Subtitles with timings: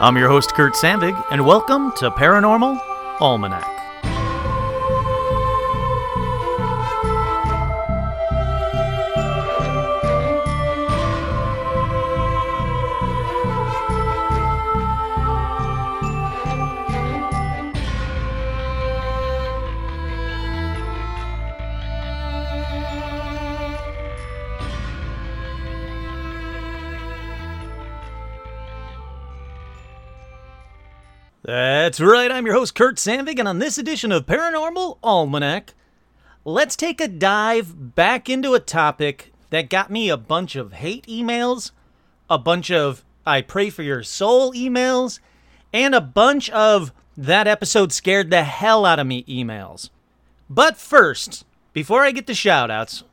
[0.00, 2.80] I'm your host, Kurt Sandvig, and welcome to Paranormal
[3.20, 3.73] Almanac.
[31.94, 35.74] That's right, I'm your host, Kurt Sandvig, and on this edition of Paranormal Almanac,
[36.44, 41.06] let's take a dive back into a topic that got me a bunch of hate
[41.06, 41.70] emails,
[42.28, 45.20] a bunch of I pray for your soul emails,
[45.72, 49.90] and a bunch of that episode scared the hell out of me emails.
[50.50, 53.04] But first, before I get to shoutouts,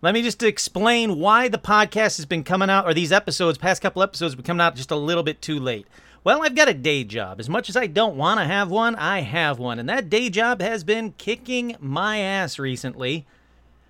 [0.00, 3.82] let me just explain why the podcast has been coming out, or these episodes, past
[3.82, 5.86] couple episodes, have been coming out just a little bit too late.
[6.22, 7.40] Well, I've got a day job.
[7.40, 9.78] As much as I don't want to have one, I have one.
[9.78, 13.26] And that day job has been kicking my ass recently.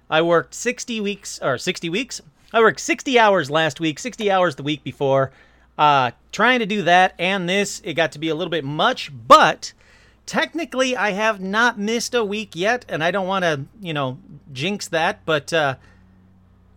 [0.08, 2.20] I worked 60 weeks, or 60 weeks?
[2.52, 5.32] I worked 60 hours last week, 60 hours the week before.
[5.76, 9.10] Uh, trying to do that and this, it got to be a little bit much,
[9.26, 9.72] but
[10.24, 14.18] technically I have not missed a week yet, and I don't want to, you know,
[14.52, 15.76] jinx that, but uh,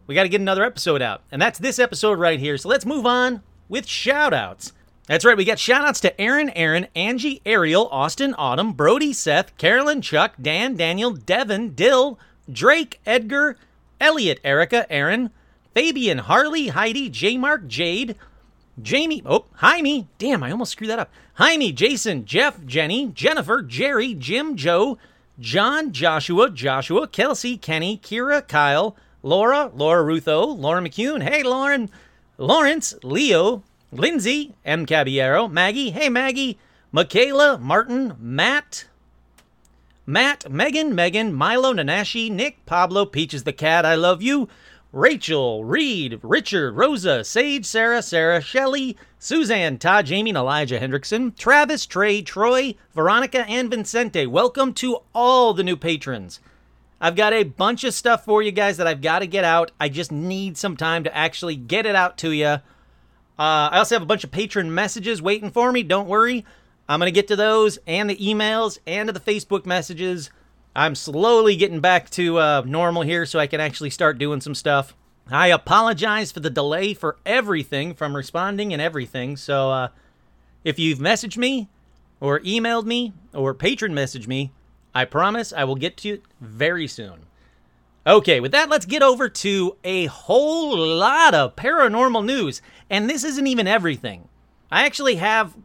[0.07, 1.21] we got to get another episode out.
[1.31, 2.57] And that's this episode right here.
[2.57, 4.73] So let's move on with shout outs.
[5.07, 5.35] That's right.
[5.35, 10.33] We got shout outs to Aaron, Aaron, Angie, Ariel, Austin, Autumn, Brody, Seth, Carolyn, Chuck,
[10.41, 12.17] Dan, Daniel, Devin, Dill,
[12.49, 13.57] Drake, Edgar,
[13.99, 15.29] Elliot, Erica, Aaron,
[15.73, 18.15] Fabian, Harley, Heidi, J Mark, Jade,
[18.81, 21.11] Jamie, oh, Jaime, damn, I almost screwed that up.
[21.35, 24.97] Jaime, Jason, Jeff, Jenny, Jennifer, Jerry, Jim, Joe,
[25.39, 31.89] John, Joshua, Joshua, Kelsey, Kenny, Kira, Kyle, Laura, Laura Rutho, Lauren McCune, hey Lauren,
[32.37, 33.63] Lawrence, Leo,
[33.97, 34.85] Lindsay, M.
[34.85, 36.57] Caballero, Maggie, hey Maggie,
[36.91, 38.85] Michaela, Martin, Matt,
[40.05, 44.49] Matt, Megan, Megan, Milo, Nanashi, Nick, Pablo, Peaches the Cat, I love you,
[44.91, 51.85] Rachel, Reed, Richard, Rosa, Sage, Sarah, Sarah, Shelley, Suzanne, Todd, Jamie, and Elijah Hendrickson, Travis,
[51.85, 54.27] Trey, Troy, Veronica, and Vincente.
[54.27, 56.39] Welcome to all the new patrons.
[57.01, 59.71] I've got a bunch of stuff for you guys that I've got to get out.
[59.79, 62.57] I just need some time to actually get it out to you.
[63.37, 65.83] Uh, I also have a bunch of patron messages waiting for me.
[65.83, 66.45] Don't worry.
[66.87, 70.29] I'm going to get to those and the emails and to the Facebook messages.
[70.75, 74.55] I'm slowly getting back to uh, normal here so I can actually start doing some
[74.55, 74.95] stuff.
[75.31, 79.37] I apologize for the delay for everything from responding and everything.
[79.37, 79.87] So uh,
[80.63, 81.69] if you've messaged me
[82.19, 84.51] or emailed me or patron messaged me,
[84.93, 87.25] I promise I will get to it very soon.
[88.05, 92.61] Okay, with that, let's get over to a whole lot of paranormal news.
[92.89, 94.27] And this isn't even everything.
[94.69, 95.55] I actually have,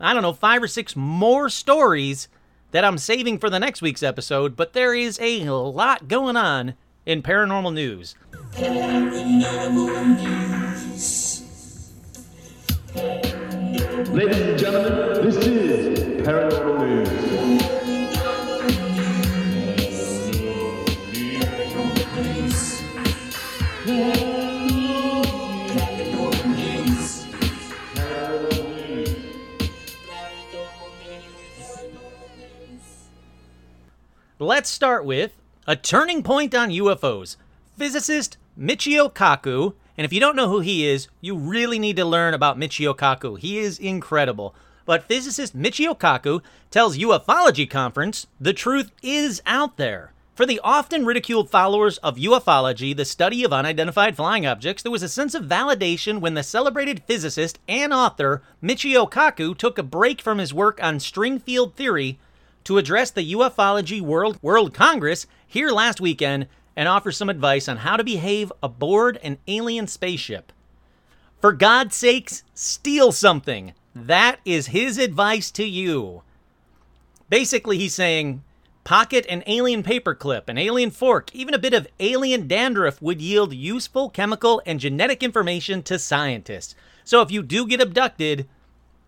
[0.00, 2.28] I don't know, five or six more stories
[2.70, 6.74] that I'm saving for the next week's episode, but there is a lot going on
[7.04, 8.14] in paranormal news.
[8.52, 11.42] Paranormal news.
[14.08, 17.33] Ladies and gentlemen, this is Paranormal News.
[34.44, 35.32] Let's start with
[35.66, 37.36] a turning point on UFOs.
[37.78, 42.04] Physicist Michio Kaku, and if you don't know who he is, you really need to
[42.04, 43.38] learn about Michio Kaku.
[43.38, 44.54] He is incredible.
[44.84, 50.12] But physicist Michio Kaku tells Ufology Conference the truth is out there.
[50.34, 55.02] For the often ridiculed followers of ufology, the study of unidentified flying objects, there was
[55.02, 60.20] a sense of validation when the celebrated physicist and author Michio Kaku took a break
[60.20, 62.18] from his work on string field theory
[62.64, 67.78] to address the Ufology World World Congress here last weekend and offer some advice on
[67.78, 70.52] how to behave aboard an alien spaceship.
[71.40, 73.74] For God's sakes, steal something.
[73.94, 76.22] That is his advice to you.
[77.28, 78.42] Basically, he's saying
[78.82, 83.54] pocket an alien paperclip, an alien fork, even a bit of alien dandruff would yield
[83.54, 86.74] useful chemical and genetic information to scientists.
[87.04, 88.48] So if you do get abducted,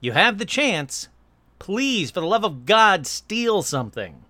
[0.00, 1.08] you have the chance.
[1.58, 4.24] Please, for the love of God, steal something.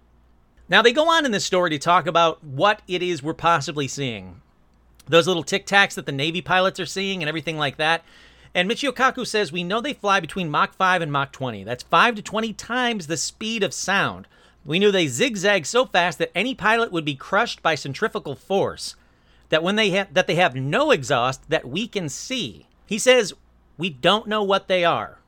[0.69, 3.87] Now, they go on in this story to talk about what it is we're possibly
[3.87, 4.41] seeing.
[5.07, 8.05] Those little tic tacs that the Navy pilots are seeing and everything like that.
[8.55, 11.63] And Michio Kaku says we know they fly between Mach 5 and Mach 20.
[11.63, 14.27] That's 5 to 20 times the speed of sound.
[14.65, 18.97] We knew they zigzag so fast that any pilot would be crushed by centrifugal force.
[19.51, 22.67] That when they have that they have no exhaust that we can see.
[22.87, 23.35] He says
[23.79, 25.19] we don't know what they are.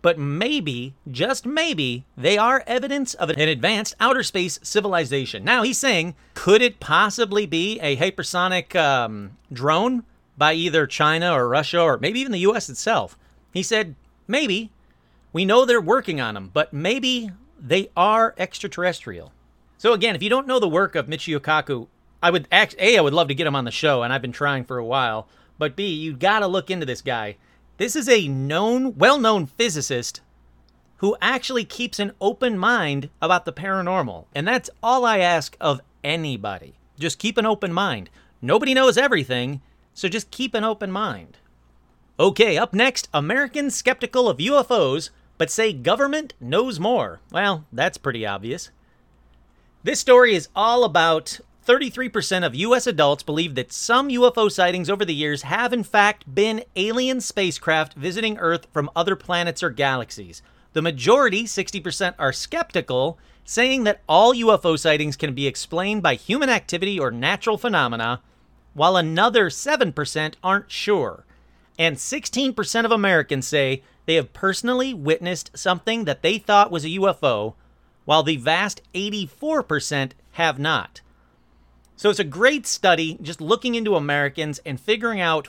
[0.00, 5.44] But maybe, just maybe, they are evidence of an advanced outer space civilization.
[5.44, 10.04] Now, he's saying, could it possibly be a hypersonic um, drone
[10.36, 13.18] by either China or Russia or maybe even the US itself?
[13.52, 13.96] He said,
[14.28, 14.70] maybe.
[15.32, 17.30] We know they're working on them, but maybe
[17.60, 19.32] they are extraterrestrial.
[19.76, 21.88] So, again, if you don't know the work of Michio Kaku,
[22.22, 24.22] I would act, A, I would love to get him on the show, and I've
[24.22, 25.28] been trying for a while.
[25.58, 27.36] But B, you got to look into this guy.
[27.78, 30.20] This is a known, well known physicist
[30.96, 34.26] who actually keeps an open mind about the paranormal.
[34.34, 36.74] And that's all I ask of anybody.
[36.98, 38.10] Just keep an open mind.
[38.42, 39.62] Nobody knows everything,
[39.94, 41.38] so just keep an open mind.
[42.18, 47.20] Okay, up next Americans skeptical of UFOs, but say government knows more.
[47.30, 48.70] Well, that's pretty obvious.
[49.84, 51.38] This story is all about
[51.68, 56.34] 33% of US adults believe that some UFO sightings over the years have, in fact,
[56.34, 60.40] been alien spacecraft visiting Earth from other planets or galaxies.
[60.72, 66.48] The majority, 60%, are skeptical, saying that all UFO sightings can be explained by human
[66.48, 68.22] activity or natural phenomena,
[68.72, 71.26] while another 7% aren't sure.
[71.78, 76.98] And 16% of Americans say they have personally witnessed something that they thought was a
[76.98, 77.54] UFO,
[78.06, 81.02] while the vast 84% have not.
[81.98, 85.48] So it's a great study just looking into Americans and figuring out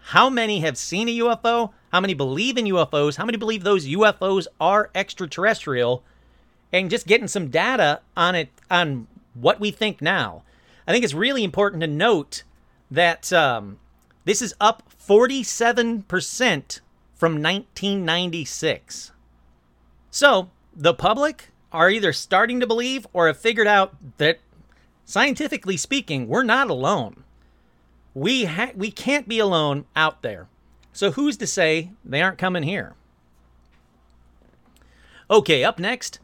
[0.00, 3.86] how many have seen a UFO, how many believe in UFOs, how many believe those
[3.86, 6.02] UFOs are extraterrestrial,
[6.72, 10.42] and just getting some data on it on what we think now.
[10.88, 12.42] I think it's really important to note
[12.90, 13.78] that um,
[14.24, 16.80] this is up 47%
[17.14, 19.12] from 1996.
[20.10, 24.40] So the public are either starting to believe or have figured out that
[25.10, 27.24] scientifically speaking, we're not alone.
[28.14, 30.46] We ha- we can't be alone out there.
[30.92, 32.94] So who's to say they aren't coming here?
[35.28, 36.20] Okay, up next,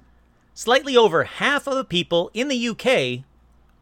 [0.55, 3.25] slightly over half of the people in the UK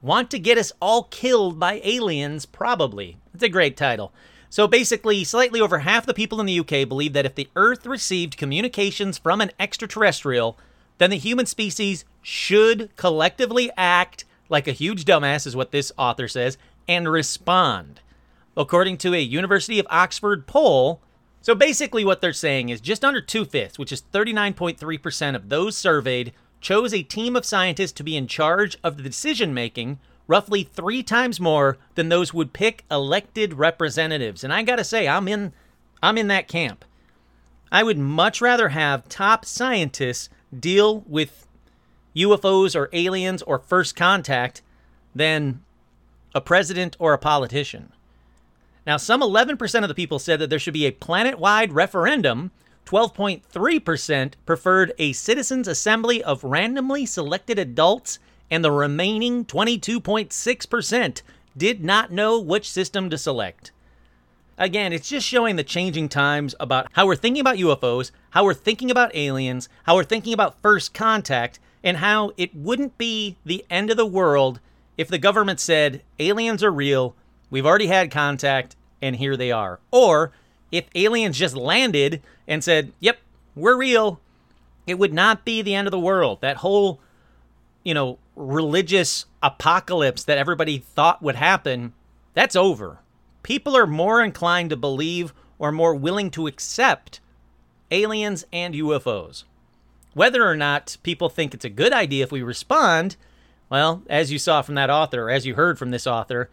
[0.00, 3.18] want to get us all killed by aliens probably.
[3.34, 4.10] It's a great title.
[4.48, 7.84] So basically, slightly over half the people in the UK believe that if the Earth
[7.84, 10.56] received communications from an extraterrestrial,
[10.96, 16.28] then the human species should collectively act like a huge dumbass, is what this author
[16.28, 16.58] says,
[16.88, 18.00] and respond.
[18.56, 21.00] According to a University of Oxford poll,
[21.40, 25.76] so basically what they're saying is just under two fifths, which is 39.3% of those
[25.76, 30.62] surveyed, chose a team of scientists to be in charge of the decision making, roughly
[30.62, 34.42] three times more than those would pick elected representatives.
[34.42, 35.52] And I gotta say, I'm in
[36.02, 36.84] I'm in that camp.
[37.72, 41.46] I would much rather have top scientists deal with
[42.16, 44.62] UFOs or aliens or first contact
[45.14, 45.62] than
[46.34, 47.92] a president or a politician.
[48.86, 52.50] Now, some 11% of the people said that there should be a planet wide referendum.
[52.86, 58.18] 12.3% preferred a citizens' assembly of randomly selected adults,
[58.50, 61.22] and the remaining 22.6%
[61.56, 63.72] did not know which system to select.
[64.58, 68.54] Again, it's just showing the changing times about how we're thinking about UFOs, how we're
[68.54, 73.64] thinking about aliens, how we're thinking about first contact, and how it wouldn't be the
[73.70, 74.58] end of the world
[74.96, 77.14] if the government said aliens are real,
[77.50, 79.80] we've already had contact, and here they are.
[79.90, 80.32] Or
[80.72, 83.18] if aliens just landed and said, yep,
[83.54, 84.20] we're real,
[84.86, 86.40] it would not be the end of the world.
[86.40, 87.00] That whole,
[87.82, 91.92] you know, religious apocalypse that everybody thought would happen,
[92.32, 92.98] that's over.
[93.42, 97.20] People are more inclined to believe or more willing to accept
[97.90, 99.44] aliens and UFOs.
[100.14, 103.16] Whether or not people think it's a good idea if we respond,
[103.68, 106.48] well, as you saw from that author, as you heard from this author,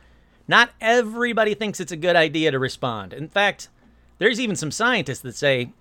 [0.48, 3.14] not everybody thinks it's a good idea to respond.
[3.14, 3.70] In fact,
[4.18, 5.72] there's even some scientists that say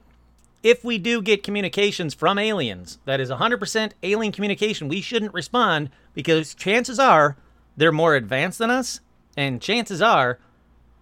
[0.62, 5.90] if we do get communications from aliens, that is 100% alien communication, we shouldn't respond
[6.12, 7.36] because chances are
[7.76, 9.00] they're more advanced than us,
[9.36, 10.38] and chances are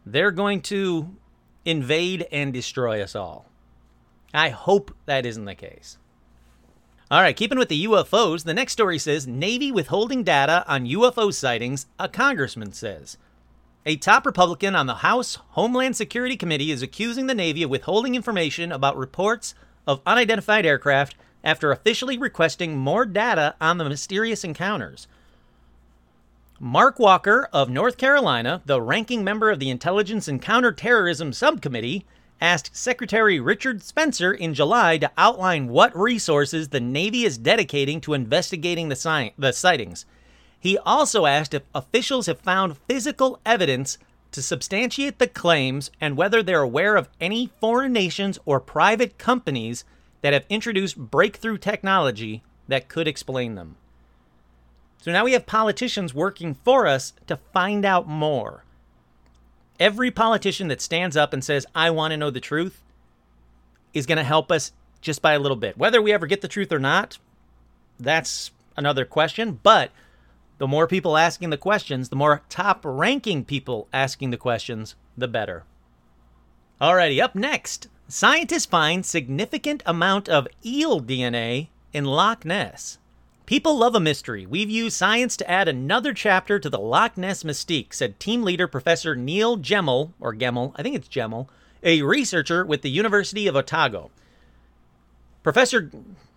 [0.07, 1.17] they're going to
[1.65, 3.47] invade and destroy us all.
[4.33, 5.99] I hope that isn't the case.
[7.11, 11.33] All right, keeping with the UFOs, the next story says Navy withholding data on UFO
[11.33, 13.17] sightings, a congressman says.
[13.87, 18.15] A top Republican on the House Homeland Security Committee is accusing the Navy of withholding
[18.15, 19.55] information about reports
[19.87, 25.09] of unidentified aircraft after officially requesting more data on the mysterious encounters.
[26.61, 32.05] Mark Walker of North Carolina, the ranking member of the Intelligence and Counterterrorism Subcommittee,
[32.41, 38.15] asked Secretary Richard Spencer in July to outline what resources the Navy is dedicating to
[38.15, 40.07] investigating the, si- the sightings.
[40.61, 43.99] He also asked if officials have found physical evidence
[44.33, 49.85] to substantiate the claims and whether they're aware of any foreign nations or private companies
[50.21, 53.77] that have introduced breakthrough technology that could explain them.
[55.01, 58.65] So now we have politicians working for us to find out more.
[59.79, 62.83] Every politician that stands up and says, I want to know the truth,
[63.95, 65.79] is going to help us just by a little bit.
[65.79, 67.19] Whether we ever get the truth or not,
[67.99, 69.61] that's another question.
[69.63, 69.91] But
[70.59, 75.29] the more people asking the questions, the more top ranking people asking the questions, the
[75.29, 75.65] better.
[76.81, 82.99] Alrighty, up next, scientists find significant amount of eel DNA in Loch Ness.
[83.49, 84.45] People love a mystery.
[84.45, 88.69] We've used science to add another chapter to the Loch Ness mystique, said team leader
[88.69, 91.49] Professor Neil Gemmell, or Gemmell, I think it's Gemmell,
[91.83, 94.11] a researcher with the University of Otago.
[95.43, 95.91] Professor,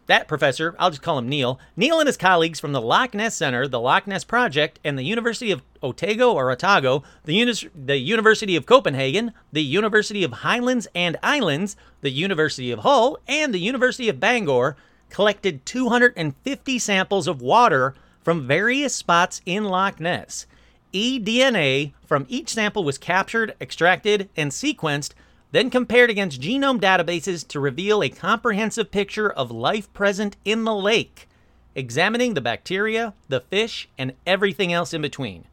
[0.05, 3.35] that professor, I'll just call him Neil, Neil and his colleagues from the Loch Ness
[3.35, 7.97] Center, the Loch Ness Project, and the University of Otago or Otago, the, Uni- the
[7.97, 13.59] University of Copenhagen, the University of Highlands and Islands, the University of Hull, and the
[13.59, 14.77] University of Bangor
[15.11, 20.47] collected 250 samples of water from various spots in Loch Ness.
[20.93, 25.11] eDNA from each sample was captured, extracted, and sequenced,
[25.51, 30.75] then compared against genome databases to reveal a comprehensive picture of life present in the
[30.75, 31.27] lake,
[31.75, 35.45] examining the bacteria, the fish, and everything else in between.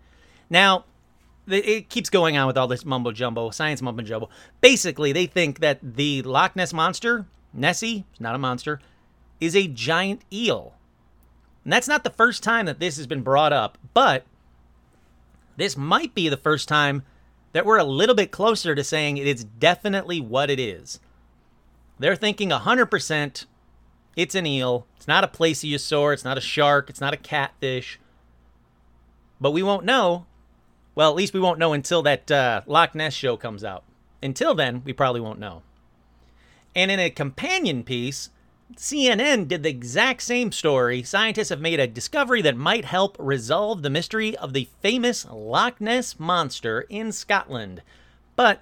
[0.48, 0.84] Now,
[1.48, 4.28] it keeps going on with all this mumbo jumbo, science mumbo jumbo.
[4.60, 8.80] Basically, they think that the Loch Ness monster, Nessie, it's not a monster,
[9.40, 10.74] is a giant eel.
[11.64, 14.24] And that's not the first time that this has been brought up, but
[15.56, 17.02] this might be the first time
[17.52, 21.00] that we're a little bit closer to saying it is definitely what it is.
[21.98, 23.46] They're thinking 100%
[24.18, 24.84] it's an eel.
[24.96, 26.12] It's not a plesiosaur.
[26.12, 26.90] It's not a shark.
[26.90, 28.00] It's not a catfish.
[29.40, 30.26] But we won't know.
[30.96, 33.84] Well, at least we won't know until that uh, Loch Ness show comes out.
[34.20, 35.62] Until then, we probably won't know.
[36.74, 38.30] And in a companion piece,
[38.76, 41.02] CNN did the exact same story.
[41.02, 45.80] Scientists have made a discovery that might help resolve the mystery of the famous Loch
[45.80, 47.82] Ness Monster in Scotland.
[48.36, 48.60] But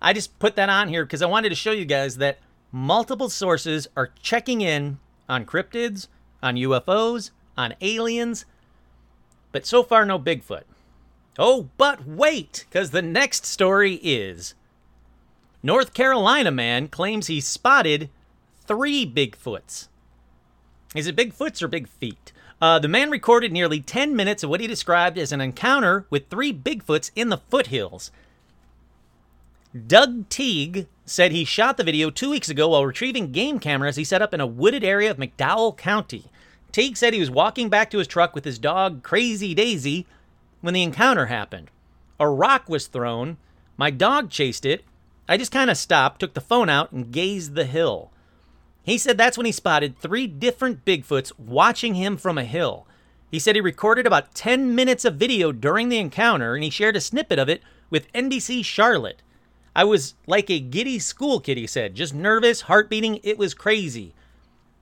[0.00, 2.38] I just put that on here because I wanted to show you guys that
[2.70, 6.08] multiple sources are checking in on cryptids,
[6.42, 8.44] on UFOs, on aliens,
[9.50, 10.64] but so far no Bigfoot.
[11.38, 14.54] Oh, but wait, because the next story is
[15.62, 18.10] North Carolina man claims he spotted
[18.68, 19.88] three Bigfoots.
[20.94, 22.32] Is it Bigfoots or Big Feet?
[22.60, 26.28] Uh, the man recorded nearly 10 minutes of what he described as an encounter with
[26.28, 28.10] three Bigfoots in the foothills.
[29.86, 34.04] Doug Teague said he shot the video two weeks ago while retrieving game cameras he
[34.04, 36.24] set up in a wooded area of McDowell County.
[36.72, 40.06] Teague said he was walking back to his truck with his dog Crazy Daisy
[40.60, 41.70] when the encounter happened.
[42.20, 43.36] A rock was thrown.
[43.76, 44.84] My dog chased it.
[45.28, 48.10] I just kind of stopped, took the phone out, and gazed the hill.
[48.82, 52.86] He said that's when he spotted three different Bigfoots watching him from a hill.
[53.30, 56.96] He said he recorded about 10 minutes of video during the encounter and he shared
[56.96, 59.22] a snippet of it with NBC Charlotte.
[59.76, 63.20] I was like a giddy school kid, he said, just nervous, heart beating.
[63.22, 64.14] It was crazy.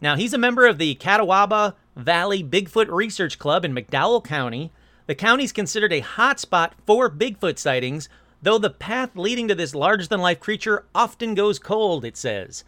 [0.00, 4.70] Now, he's a member of the Catawba Valley Bigfoot Research Club in McDowell County.
[5.06, 8.08] The county's considered a hotspot for Bigfoot sightings,
[8.42, 12.64] though the path leading to this larger than life creature often goes cold, it says.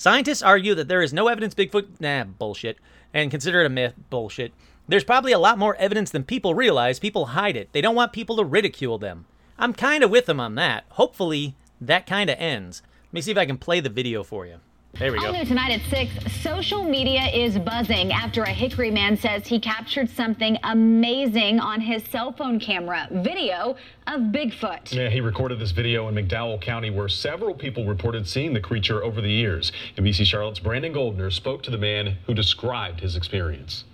[0.00, 2.78] Scientists argue that there is no evidence Bigfoot, nah, bullshit,
[3.12, 4.54] and consider it a myth, bullshit.
[4.88, 6.98] There's probably a lot more evidence than people realize.
[6.98, 7.70] People hide it.
[7.72, 9.26] They don't want people to ridicule them.
[9.58, 10.84] I'm kind of with them on that.
[10.92, 12.80] Hopefully, that kind of ends.
[13.08, 14.60] Let me see if I can play the video for you.
[14.98, 15.38] There we All go.
[15.38, 20.10] new tonight at 6, social media is buzzing after a Hickory man says he captured
[20.10, 23.08] something amazing on his cell phone camera.
[23.10, 24.92] Video of Bigfoot.
[24.92, 29.02] Yeah, he recorded this video in McDowell County where several people reported seeing the creature
[29.02, 29.72] over the years.
[29.96, 33.84] NBC Charlotte's Brandon Goldner spoke to the man who described his experience.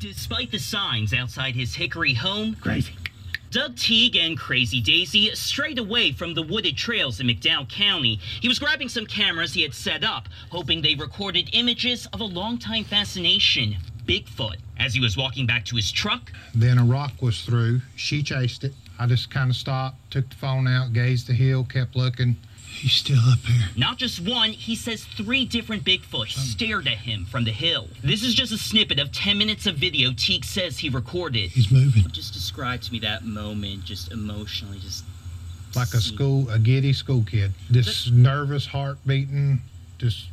[0.00, 2.94] Despite the signs outside his Hickory home, crazy.
[3.54, 8.18] Doug Teague and Crazy Daisy strayed away from the wooded trails in McDowell County.
[8.40, 12.24] He was grabbing some cameras he had set up, hoping they recorded images of a
[12.24, 14.56] longtime fascination, Bigfoot.
[14.76, 17.82] As he was walking back to his truck, Then a rock was through.
[17.94, 18.74] She chased it.
[18.98, 22.34] I just kind of stopped, took the phone out, gazed the hill, kept looking.
[22.74, 23.68] He's still up here.
[23.76, 27.88] not just one, he says three different Bigfoot stared at him from the hill.
[28.02, 31.50] This is just a snippet of 10 minutes of video Teague says he recorded.
[31.50, 35.04] He's moving Just describe to me that moment, just emotionally, just
[35.74, 37.52] like a school, a giddy school kid.
[37.70, 39.60] Just nervous, heart beating,
[39.98, 40.26] just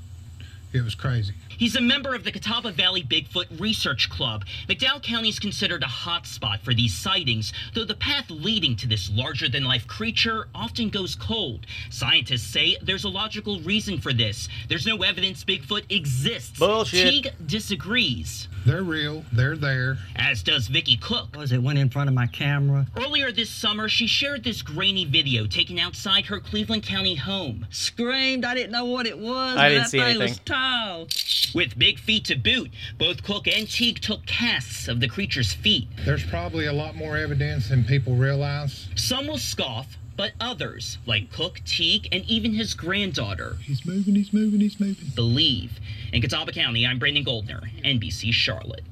[0.73, 1.33] It was crazy.
[1.61, 4.45] He's a member of the Catawba Valley Bigfoot Research Club.
[4.67, 9.11] McDowell County is considered a hotspot for these sightings, though the path leading to this
[9.11, 11.67] larger than life creature often goes cold.
[11.91, 14.49] Scientists say there's a logical reason for this.
[14.69, 16.57] There's no evidence Bigfoot exists.
[16.57, 17.07] Bullshit.
[17.07, 19.23] Teague disagrees, They're real.
[19.31, 19.99] They're there.
[20.15, 21.35] as does Vicky Cook.
[21.35, 22.87] was it went in front of my camera.
[22.97, 27.67] Earlier this summer, she shared this grainy video taken outside her Cleveland County home.
[27.69, 29.57] Screamed, I didn't know what it was.
[29.57, 30.27] I didn't that see thing anything.
[30.27, 31.07] was tall.
[31.53, 35.87] With big feet to boot, both Cook and Teague took casts of the creature's feet.
[36.05, 38.87] There's probably a lot more evidence than people realize.
[38.95, 44.31] Some will scoff, but others, like Cook, Teague, and even his granddaughter, He's moving, he's
[44.31, 45.09] moving, he's moving.
[45.15, 45.79] believe.
[46.13, 48.83] In Catawba County, I'm Brandon Goldner, NBC Charlotte.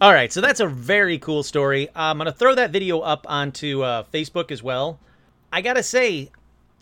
[0.00, 1.88] All right, so that's a very cool story.
[1.94, 4.98] I'm gonna throw that video up onto uh, Facebook as well.
[5.52, 6.30] I gotta say,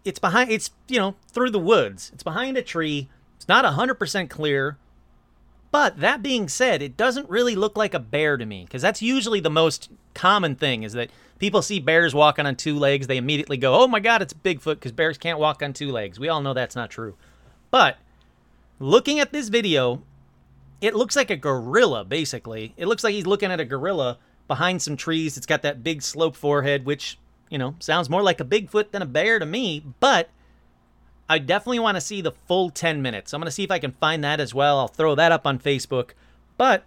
[0.04, 0.50] it's behind.
[0.50, 2.10] It's you know through the woods.
[2.12, 3.08] It's behind a tree.
[3.36, 4.76] It's not hundred percent clear.
[5.76, 9.02] But that being said, it doesn't really look like a bear to me because that's
[9.02, 13.06] usually the most common thing is that people see bears walking on two legs.
[13.06, 16.18] They immediately go, "Oh my God, it's Bigfoot!" Because bears can't walk on two legs.
[16.18, 17.14] We all know that's not true.
[17.70, 17.98] But
[18.80, 20.02] looking at this video,
[20.80, 22.72] it looks like a gorilla, basically.
[22.78, 24.16] It looks like he's looking at a gorilla
[24.48, 25.36] behind some trees.
[25.36, 27.18] It's got that big slope forehead, which,
[27.50, 30.30] you know, sounds more like a Bigfoot than a bear to me, but
[31.28, 33.34] I definitely want to see the full 10 minutes.
[33.34, 34.78] I'm going to see if I can find that as well.
[34.78, 36.10] I'll throw that up on Facebook.
[36.56, 36.84] But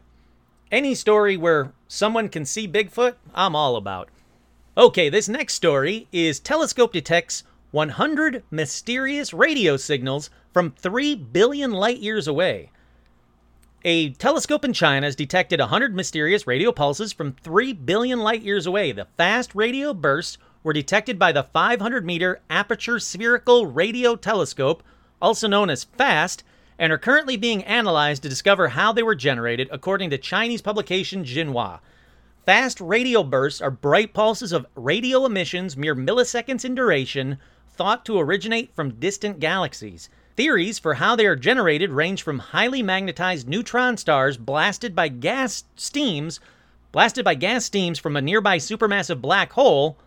[0.72, 4.10] any story where someone can see Bigfoot, I'm all about.
[4.77, 12.00] Okay, this next story is Telescope detects 100 mysterious radio signals from 3 billion light
[12.00, 12.72] years away.
[13.86, 18.65] A telescope in China has detected 100 mysterious radio pulses from 3 billion light years
[18.65, 18.91] away.
[18.91, 24.84] The fast radio bursts were detected by the 500 meter Aperture Spherical Radio Telescope,
[25.22, 26.44] also known as FAST,
[26.78, 31.24] and are currently being analyzed to discover how they were generated, according to Chinese publication
[31.24, 31.80] Xinhua.
[32.46, 37.38] Fast radio bursts are bright pulses of radio emissions mere milliseconds in duration,
[37.68, 40.10] thought to originate from distant galaxies.
[40.36, 45.65] Theories for how they are generated range from highly magnetized neutron stars blasted by gas
[45.76, 46.39] steams,
[46.91, 49.98] blasted by gas steams from a nearby supermassive black hole,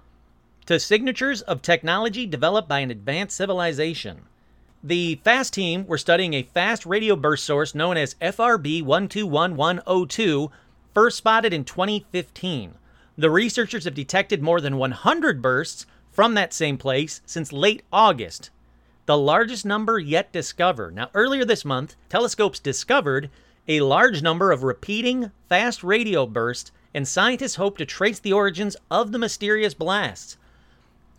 [0.67, 4.23] to signatures of technology developed by an advanced civilization.
[4.85, 10.51] The FAST team were studying a fast radio burst source known as FRB 121102,
[10.95, 12.75] first spotted in 2015.
[13.17, 18.51] The researchers have detected more than 100 bursts from that same place since late August,
[19.07, 20.95] the largest number yet discovered.
[20.95, 23.31] Now, earlier this month, telescopes discovered
[23.69, 28.77] a large number of repeating fast radio bursts, and scientists hope to trace the origins
[28.91, 30.37] of the mysterious blasts.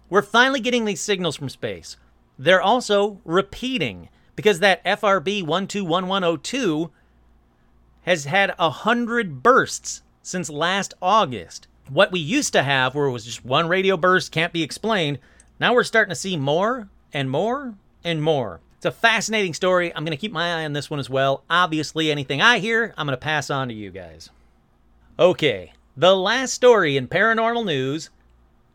[0.10, 1.98] We're finally getting these signals from space.
[2.38, 6.92] They're also repeating because that FRB 121102
[8.04, 11.68] has had a hundred bursts since last August.
[11.90, 15.20] What we used to have, where it was just one radio burst, can't be explained,
[15.60, 18.62] now we're starting to see more and more and more.
[18.78, 19.96] It's a fascinating story.
[19.96, 21.44] I'm going to keep my eye on this one as well.
[21.50, 24.30] Obviously, anything I hear, I'm going to pass on to you guys.
[25.18, 28.10] Okay, the last story in paranormal news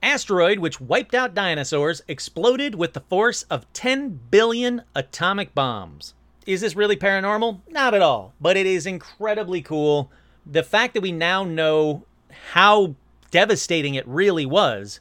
[0.02, 6.14] asteroid which wiped out dinosaurs exploded with the force of 10 billion atomic bombs.
[6.46, 7.61] Is this really paranormal?
[7.68, 10.11] Not at all, but it is incredibly cool.
[10.46, 12.04] The fact that we now know
[12.52, 12.94] how
[13.30, 15.00] devastating it really was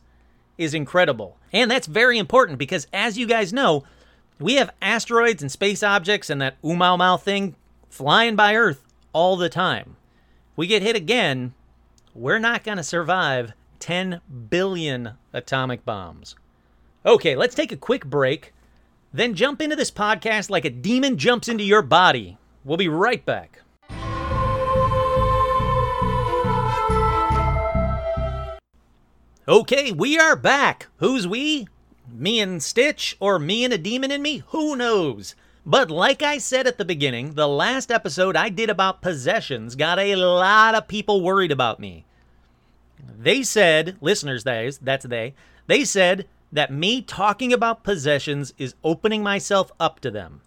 [0.57, 1.37] is incredible.
[1.53, 3.83] And that's very important because, as you guys know,
[4.39, 7.55] we have asteroids and space objects and that Oumuamua thing
[7.89, 8.83] flying by Earth
[9.13, 9.95] all the time.
[10.55, 11.53] We get hit again,
[12.13, 16.35] we're not going to survive 10 billion atomic bombs.
[17.05, 18.53] Okay, let's take a quick break,
[19.13, 22.37] then jump into this podcast like a demon jumps into your body.
[22.63, 23.61] We'll be right back.
[29.47, 30.87] Okay, we are back.
[30.97, 31.67] Who's we?
[32.11, 34.43] Me and Stitch, or me and a demon in me?
[34.47, 35.35] Who knows?
[35.65, 39.99] But like I said at the beginning, the last episode I did about possessions got
[39.99, 42.05] a lot of people worried about me.
[42.99, 45.33] They said, listeners, that is, that's they,
[45.67, 50.41] they said that me talking about possessions is opening myself up to them.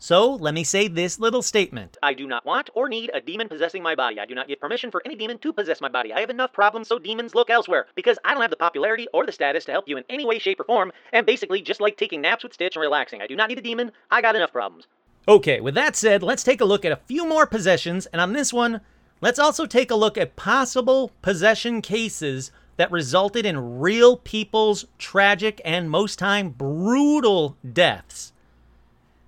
[0.00, 1.96] So let me say this little statement.
[2.04, 4.20] I do not want or need a demon possessing my body.
[4.20, 6.12] I do not give permission for any demon to possess my body.
[6.12, 7.86] I have enough problems, so demons look elsewhere.
[7.96, 10.38] Because I don't have the popularity or the status to help you in any way,
[10.38, 13.22] shape, or form, and basically just like taking naps with Stitch and relaxing.
[13.22, 13.90] I do not need a demon.
[14.08, 14.86] I got enough problems.
[15.26, 18.32] Okay, with that said, let's take a look at a few more possessions, and on
[18.32, 18.80] this one,
[19.20, 25.60] let's also take a look at possible possession cases that resulted in real people's tragic
[25.64, 28.32] and most time brutal deaths.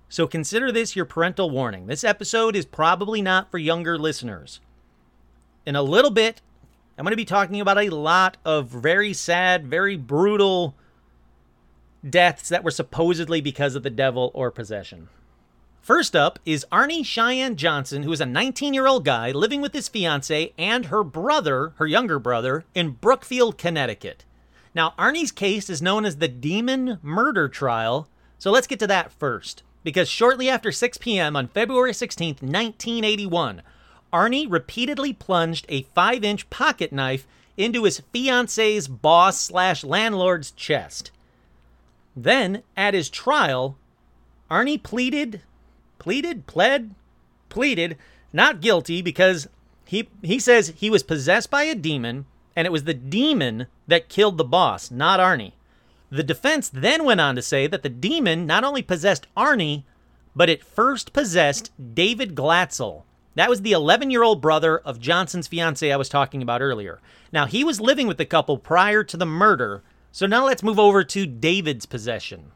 [0.07, 1.87] So consider this your parental warning.
[1.87, 4.59] This episode is probably not for younger listeners.
[5.65, 6.41] In a little bit,
[6.97, 10.75] I'm going to be talking about a lot of very sad, very brutal
[12.07, 15.09] deaths that were supposedly because of the devil or possession.
[15.81, 19.73] First up is Arnie Cheyenne Johnson, who is a 19 year old guy living with
[19.73, 24.23] his fiance and her brother, her younger brother, in Brookfield, Connecticut.
[24.75, 29.11] Now, Arnie's case is known as the Demon Murder Trial, so let's get to that
[29.11, 29.63] first.
[29.83, 31.35] Because shortly after 6 p.m.
[31.35, 33.63] on February 16, 1981,
[34.13, 37.25] Arnie repeatedly plunged a 5 inch pocket knife
[37.57, 41.09] into his fiance's boss slash landlord's chest.
[42.15, 43.77] Then, at his trial,
[44.51, 45.41] Arnie pleaded,
[46.01, 46.95] pleaded, pled,
[47.49, 47.95] pleaded
[48.33, 49.47] not guilty because
[49.85, 54.09] he he says he was possessed by a demon and it was the demon that
[54.09, 55.51] killed the boss, not Arnie.
[56.09, 59.83] The defense then went on to say that the demon not only possessed Arnie,
[60.35, 63.03] but it first possessed David Glatzel.
[63.35, 66.99] That was the 11 year old brother of Johnson's fiance I was talking about earlier.
[67.31, 70.79] Now, he was living with the couple prior to the murder, so now let's move
[70.79, 72.51] over to David's possession.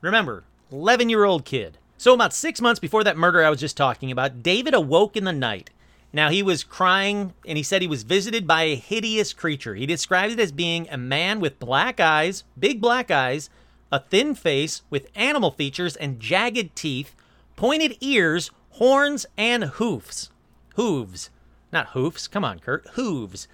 [0.00, 1.76] Remember, 11 year old kid.
[1.98, 5.24] So, about six months before that murder I was just talking about, David awoke in
[5.24, 5.70] the night.
[6.12, 9.74] Now, he was crying and he said he was visited by a hideous creature.
[9.74, 13.50] He described it as being a man with black eyes, big black eyes,
[13.90, 17.14] a thin face with animal features and jagged teeth,
[17.54, 20.30] pointed ears, horns, and hoofs.
[20.76, 21.30] Hooves.
[21.72, 22.28] Not hoofs.
[22.28, 22.86] Come on, Kurt.
[22.92, 23.48] Hooves.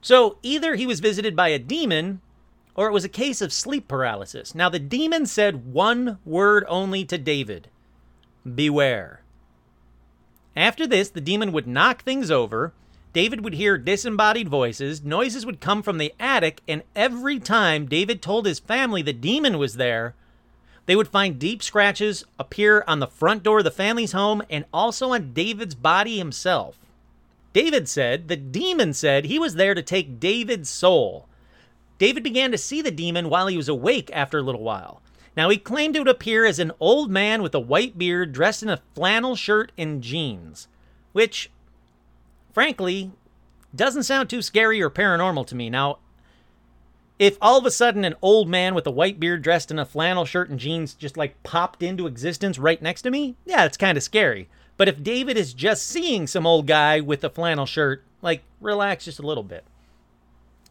[0.00, 2.20] So either he was visited by a demon
[2.78, 4.54] or it was a case of sleep paralysis.
[4.54, 7.66] Now, the demon said one word only to David
[8.54, 9.20] Beware.
[10.54, 12.72] After this, the demon would knock things over.
[13.12, 15.02] David would hear disembodied voices.
[15.02, 19.58] Noises would come from the attic, and every time David told his family the demon
[19.58, 20.14] was there,
[20.86, 24.64] they would find deep scratches appear on the front door of the family's home and
[24.72, 26.78] also on David's body himself.
[27.52, 31.27] David said the demon said he was there to take David's soul.
[31.98, 35.02] David began to see the demon while he was awake after a little while.
[35.36, 38.62] Now, he claimed it would appear as an old man with a white beard dressed
[38.62, 40.66] in a flannel shirt and jeans,
[41.12, 41.50] which,
[42.52, 43.12] frankly,
[43.74, 45.70] doesn't sound too scary or paranormal to me.
[45.70, 45.98] Now,
[47.18, 49.84] if all of a sudden an old man with a white beard dressed in a
[49.84, 53.76] flannel shirt and jeans just like popped into existence right next to me, yeah, it's
[53.76, 54.48] kind of scary.
[54.76, 59.04] But if David is just seeing some old guy with a flannel shirt, like, relax
[59.04, 59.64] just a little bit.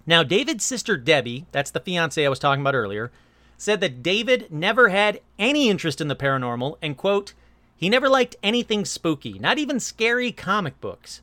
[0.08, 3.12] Now, David's sister Debbie, that's the fiance I was talking about earlier,
[3.58, 7.34] said that David never had any interest in the paranormal and, quote,
[7.76, 11.22] he never liked anything spooky, not even scary comic books.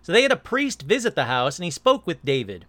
[0.00, 2.66] So they had a priest visit the house and he spoke with David.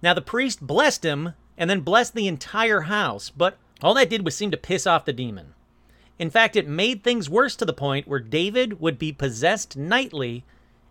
[0.00, 4.24] Now, the priest blessed him and then blessed the entire house, but all that did
[4.24, 5.54] was seem to piss off the demon.
[6.18, 10.44] In fact, it made things worse to the point where David would be possessed nightly,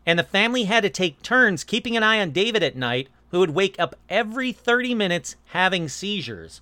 [0.06, 3.40] and the family had to take turns keeping an eye on David at night, who
[3.40, 6.62] would wake up every 30 minutes having seizures.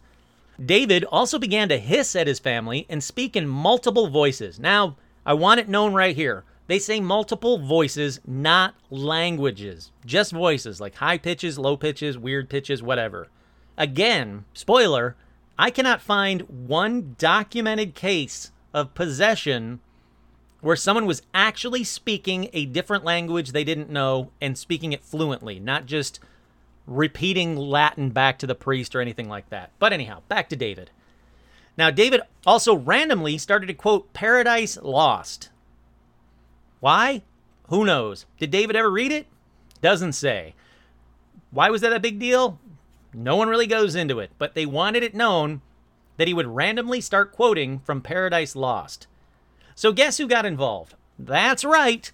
[0.63, 4.60] David also began to hiss at his family and speak in multiple voices.
[4.60, 6.43] Now, I want it known right here.
[6.67, 9.91] They say multiple voices, not languages.
[10.05, 13.27] Just voices, like high pitches, low pitches, weird pitches, whatever.
[13.77, 15.15] Again, spoiler,
[15.58, 19.79] I cannot find one documented case of possession
[20.62, 25.60] where someone was actually speaking a different language they didn't know and speaking it fluently,
[25.60, 26.19] not just
[26.87, 29.71] repeating Latin back to the priest or anything like that.
[29.79, 30.91] But anyhow, back to David.
[31.77, 35.49] Now, David also randomly started to quote Paradise Lost.
[36.79, 37.23] Why?
[37.69, 38.25] Who knows?
[38.37, 39.27] Did David ever read it?
[39.81, 40.55] Doesn't say.
[41.51, 42.59] Why was that a big deal?
[43.13, 45.61] No one really goes into it, but they wanted it known
[46.17, 49.07] that he would randomly start quoting from Paradise Lost.
[49.73, 50.95] So, guess who got involved?
[51.17, 52.11] That's right,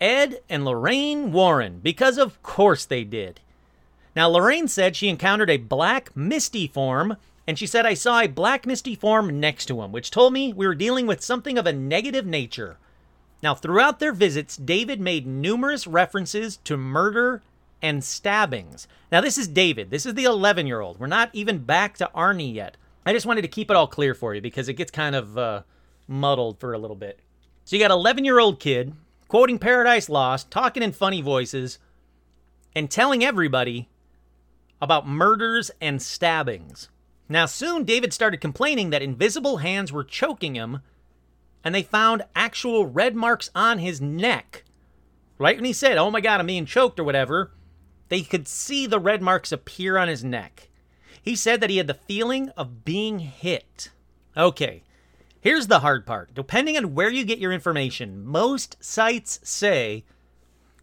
[0.00, 3.40] Ed and Lorraine Warren, because of course they did.
[4.14, 8.28] Now, Lorraine said she encountered a black misty form, and she said, I saw a
[8.28, 11.66] black misty form next to him, which told me we were dealing with something of
[11.66, 12.76] a negative nature.
[13.42, 17.42] Now, throughout their visits, David made numerous references to murder
[17.80, 18.86] and stabbings.
[19.10, 19.90] Now, this is David.
[19.90, 21.00] This is the 11 year old.
[21.00, 22.76] We're not even back to Arnie yet.
[23.04, 25.36] I just wanted to keep it all clear for you because it gets kind of
[25.36, 25.62] uh,
[26.06, 27.18] muddled for a little bit.
[27.64, 28.94] So, you got 11 year old kid
[29.26, 31.78] quoting Paradise Lost, talking in funny voices,
[32.76, 33.88] and telling everybody
[34.82, 36.90] about murders and stabbings.
[37.28, 40.80] Now, soon David started complaining that invisible hands were choking him,
[41.64, 44.64] and they found actual red marks on his neck.
[45.38, 47.52] Right when he said, Oh my God, I'm being choked or whatever,
[48.10, 50.68] they could see the red marks appear on his neck.
[51.22, 53.90] He said that he had the feeling of being hit.
[54.36, 54.82] Okay,
[55.42, 56.32] Here's the hard part.
[56.34, 60.04] Depending on where you get your information, most sites say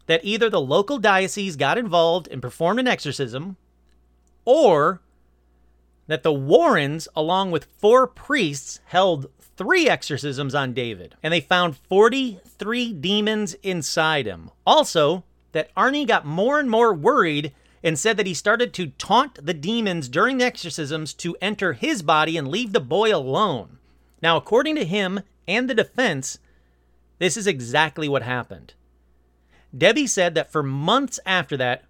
[0.04, 3.56] that either the local diocese got involved and performed an exorcism,
[4.44, 5.00] or
[6.06, 11.76] that the Warrens, along with four priests, held three exorcisms on David, and they found
[11.76, 14.50] 43 demons inside him.
[14.66, 15.22] Also,
[15.52, 19.54] that Arnie got more and more worried and said that he started to taunt the
[19.54, 23.78] demons during the exorcisms to enter his body and leave the boy alone.
[24.22, 26.38] Now, according to him and the defense,
[27.18, 28.74] this is exactly what happened.
[29.76, 31.84] Debbie said that for months after that,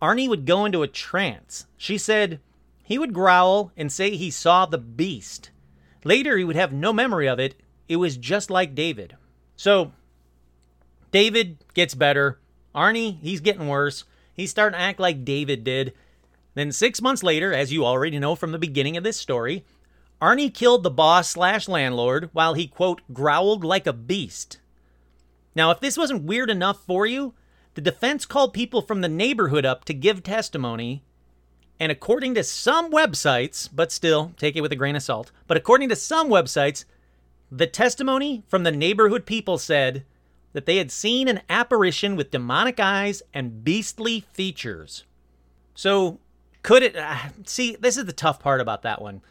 [0.00, 1.66] Arnie would go into a trance.
[1.76, 2.40] She said
[2.82, 5.50] he would growl and say he saw the beast.
[6.04, 7.54] Later, he would have no memory of it.
[7.88, 9.16] It was just like David.
[9.56, 9.92] So,
[11.10, 12.38] David gets better.
[12.74, 14.04] Arnie, he's getting worse.
[14.34, 15.92] He's starting to act like David did.
[16.54, 19.64] Then, six months later, as you already know from the beginning of this story,
[20.20, 24.58] Arnie killed the boss slash landlord while he, quote, growled like a beast.
[25.54, 27.34] Now, if this wasn't weird enough for you,
[27.80, 31.02] the defense called people from the neighborhood up to give testimony.
[31.78, 35.56] And according to some websites, but still, take it with a grain of salt, but
[35.56, 36.84] according to some websites,
[37.50, 40.04] the testimony from the neighborhood people said
[40.52, 45.04] that they had seen an apparition with demonic eyes and beastly features.
[45.74, 46.18] So,
[46.62, 46.96] could it.
[46.96, 47.16] Uh,
[47.46, 49.22] see, this is the tough part about that one.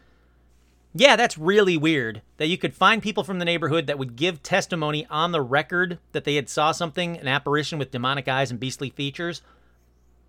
[0.92, 4.42] Yeah, that's really weird that you could find people from the neighborhood that would give
[4.42, 8.58] testimony on the record that they had saw something, an apparition with demonic eyes and
[8.58, 9.42] beastly features.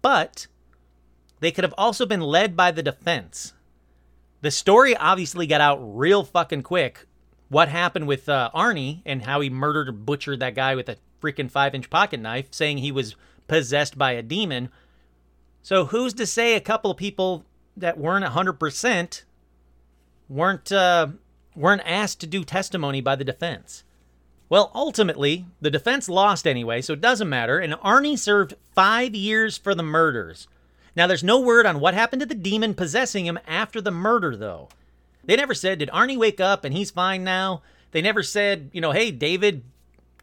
[0.04, 0.48] But
[1.40, 3.54] they could have also been led by the defense.
[4.42, 7.08] The story obviously got out real fucking quick.
[7.50, 10.98] What happened with uh, Arnie and how he murdered or butchered that guy with a
[11.22, 13.16] freaking five inch pocket knife, saying he was
[13.48, 14.70] possessed by a demon.
[15.64, 17.46] So who's to say a couple of people
[17.76, 19.24] that weren't 100%
[20.32, 21.08] weren't uh,
[21.56, 23.84] weren't asked to do testimony by the defense.
[24.50, 29.58] Well, ultimately, the defense lost anyway, so it doesn't matter, and Arnie served five years
[29.58, 30.48] for the murders.
[30.94, 34.36] Now, there's no word on what happened to the demon possessing him after the murder,
[34.36, 34.68] though.
[35.24, 37.62] They never said, did Arnie wake up and he's fine now?
[37.92, 39.64] They never said, you know, hey, David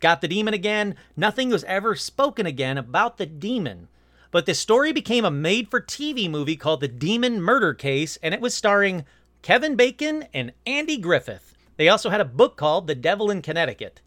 [0.01, 0.97] got the demon again.
[1.17, 3.89] Nothing was ever spoken again about the demon.
[4.31, 8.35] But the story became a made for TV movie called The Demon Murder Case, and
[8.35, 9.07] it was starring
[9.49, 11.55] Kevin Bacon and Andy Griffith.
[11.79, 14.03] They also had a book called The Devil in Connecticut.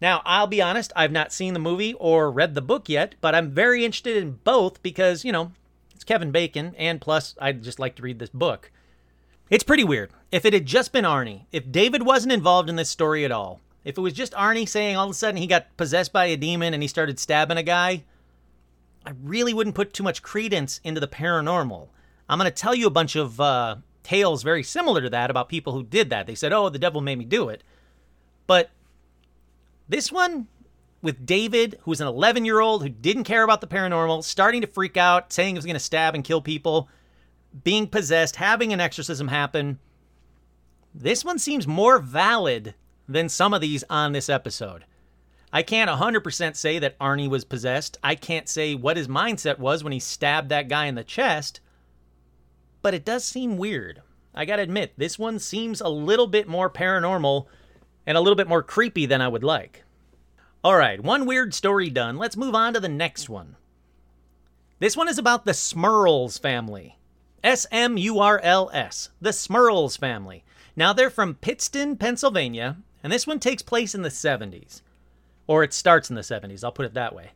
[0.00, 3.32] Now, I'll be honest, I've not seen the movie or read the book yet, but
[3.32, 5.52] I'm very interested in both because, you know,
[5.94, 8.72] it's Kevin Bacon, and plus, I'd just like to read this book.
[9.50, 10.10] It's pretty weird.
[10.32, 13.60] If it had just been Arnie, if David wasn't involved in this story at all,
[13.84, 16.36] if it was just Arnie saying all of a sudden he got possessed by a
[16.36, 18.02] demon and he started stabbing a guy,
[19.06, 21.86] I really wouldn't put too much credence into the paranormal.
[22.28, 25.48] I'm going to tell you a bunch of uh, tales very similar to that about
[25.48, 26.26] people who did that.
[26.26, 27.62] They said, oh, the devil made me do it.
[28.46, 28.70] But
[29.88, 30.48] this one
[31.02, 34.60] with David, who was an 11 year old who didn't care about the paranormal, starting
[34.60, 36.88] to freak out, saying he was going to stab and kill people,
[37.64, 39.78] being possessed, having an exorcism happen.
[40.94, 42.74] This one seems more valid
[43.08, 44.84] than some of these on this episode.
[45.52, 47.98] I can't 100% say that Arnie was possessed.
[48.04, 51.60] I can't say what his mindset was when he stabbed that guy in the chest
[52.82, 54.02] but it does seem weird.
[54.34, 57.46] I gotta admit, this one seems a little bit more paranormal
[58.06, 59.84] and a little bit more creepy than I would like.
[60.64, 62.16] Alright, one weird story done.
[62.16, 63.56] Let's move on to the next one.
[64.78, 66.98] This one is about the Smurls family.
[67.42, 69.10] S M U R L S.
[69.20, 70.44] The Smurls family.
[70.76, 74.82] Now they're from Pittston, Pennsylvania, and this one takes place in the 70s.
[75.46, 77.30] Or it starts in the 70s, I'll put it that way.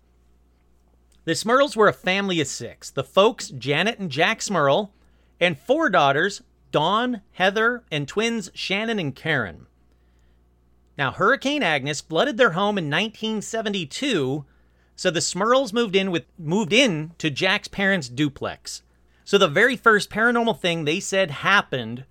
[1.25, 2.91] The Smurls were a family of six.
[2.91, 4.91] The folks, Janet and Jack Smurl,
[5.41, 9.67] and four daughters Dawn, Heather, and twins Shannon and Karen.
[10.99, 14.45] Now, Hurricane Agnes flooded their home in 1972,
[14.97, 18.83] so the Smurls moved in with moved in to Jack's parents' duplex.
[19.25, 22.05] So the very first paranormal thing they said happened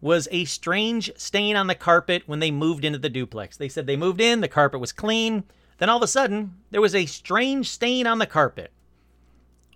[0.00, 3.56] was a strange stain on the carpet when they moved into the duplex.
[3.56, 5.44] They said they moved in, the carpet was clean,
[5.78, 8.72] then all of a sudden, there was a strange stain on the carpet.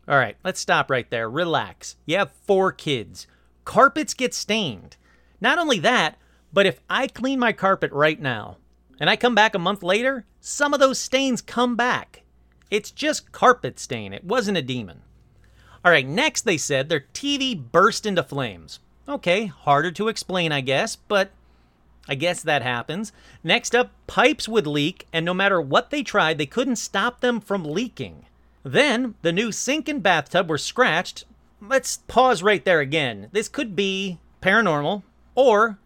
[0.09, 1.31] All right, let's stop right there.
[1.31, 1.97] Relax.
[2.07, 3.27] You have four kids.
[3.65, 4.97] Carpets get stained.
[5.41, 6.19] Not only that,
[6.53, 8.59] but if I clean my carpet right now
[8.99, 12.23] and I come back a month later, some of those stains come back.
[12.71, 14.12] It's just carpet stain.
[14.12, 15.03] It wasn't a demon.
[15.85, 18.81] All right, next they said their TV burst into flames.
[19.09, 21.31] Okay, harder to explain, I guess, but
[22.09, 23.12] I guess that happens.
[23.45, 27.41] Next up, pipes would leak, and no matter what they tried, they couldn't stop them
[27.41, 28.27] from leaking.
[28.62, 31.25] Then the new sink and bathtub were scratched.
[31.61, 33.29] Let's pause right there again.
[33.33, 35.03] This could be paranormal,
[35.35, 35.79] or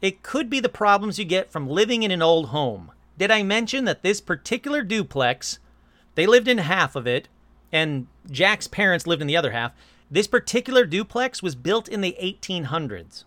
[0.00, 2.92] it could be the problems you get from living in an old home.
[3.18, 5.58] Did I mention that this particular duplex,
[6.14, 7.28] they lived in half of it,
[7.72, 9.72] and Jack's parents lived in the other half?
[10.10, 13.24] This particular duplex was built in the 1800s.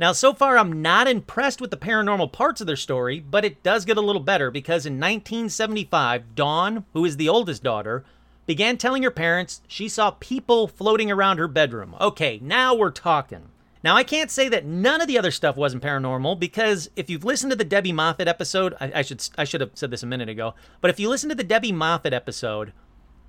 [0.00, 3.62] Now, so far, I'm not impressed with the paranormal parts of their story, but it
[3.62, 8.02] does get a little better because in 1975, Dawn, who is the oldest daughter,
[8.46, 11.94] began telling her parents she saw people floating around her bedroom.
[12.00, 13.50] Okay, now we're talking.
[13.84, 17.24] Now, I can't say that none of the other stuff wasn't paranormal because if you've
[17.24, 20.06] listened to the Debbie Moffat episode, I, I should I should have said this a
[20.06, 22.72] minute ago, but if you listen to the Debbie Moffat episode,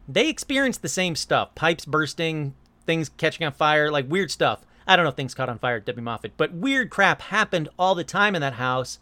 [0.08, 2.56] they experienced the same stuff: pipes bursting,
[2.86, 4.66] things catching on fire, like weird stuff.
[4.88, 7.70] I don't know if things caught on fire at Debbie Moffat, but weird crap happened
[7.78, 9.00] all the time in that house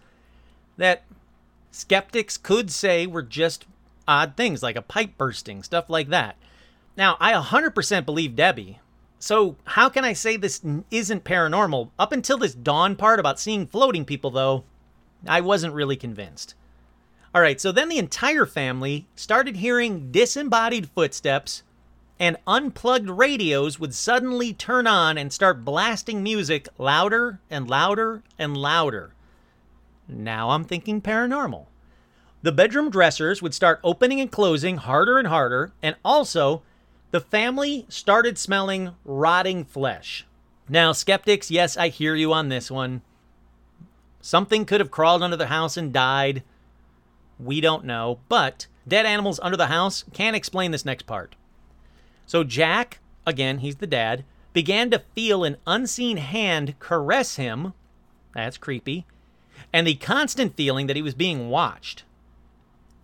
[0.77, 1.03] that
[1.71, 3.65] skeptics could say were just
[4.07, 6.35] odd things, like a pipe bursting, stuff like that.
[6.97, 8.79] Now, I 100% believe Debbie.
[9.19, 10.61] So, how can I say this
[10.91, 11.91] isn't paranormal?
[11.99, 14.63] Up until this dawn part about seeing floating people, though,
[15.27, 16.55] I wasn't really convinced.
[17.35, 21.63] All right, so then the entire family started hearing disembodied footsteps,
[22.19, 28.57] and unplugged radios would suddenly turn on and start blasting music louder and louder and
[28.57, 29.13] louder.
[30.07, 31.67] Now I'm thinking paranormal.
[32.41, 36.61] The bedroom dressers would start opening and closing harder and harder, and also
[37.11, 40.25] the family started smelling rotting flesh.
[40.67, 43.01] Now, skeptics, yes, I hear you on this one.
[44.21, 46.43] Something could have crawled under the house and died.
[47.39, 51.35] We don't know, but dead animals under the house can't explain this next part.
[52.29, 57.73] So Jack, again, he's the dad, began to feel an unseen hand caress him.
[58.35, 59.07] That's creepy.
[59.73, 62.03] And the constant feeling that he was being watched.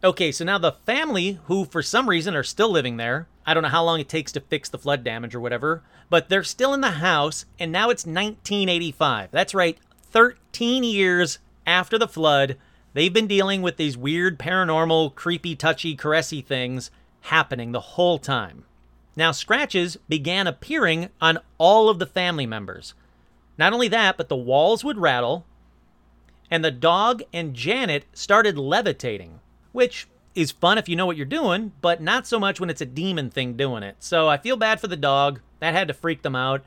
[0.03, 3.63] Okay, so now the family, who for some reason are still living there, I don't
[3.63, 6.71] know how long it takes to fix the flood damage or whatever, but they're still
[6.75, 9.31] in the house, and now it's 1985.
[9.31, 9.79] That's right,
[10.11, 12.57] 13 years after the flood,
[12.93, 18.65] they've been dealing with these weird, paranormal, creepy, touchy, caressy things happening the whole time.
[19.15, 22.93] Now, scratches began appearing on all of the family members.
[23.57, 25.45] Not only that, but the walls would rattle,
[26.51, 29.39] and the dog and Janet started levitating,
[29.71, 32.81] which is fun if you know what you're doing, but not so much when it's
[32.81, 33.95] a demon thing doing it.
[33.99, 35.39] So I feel bad for the dog.
[35.59, 36.63] That had to freak them out.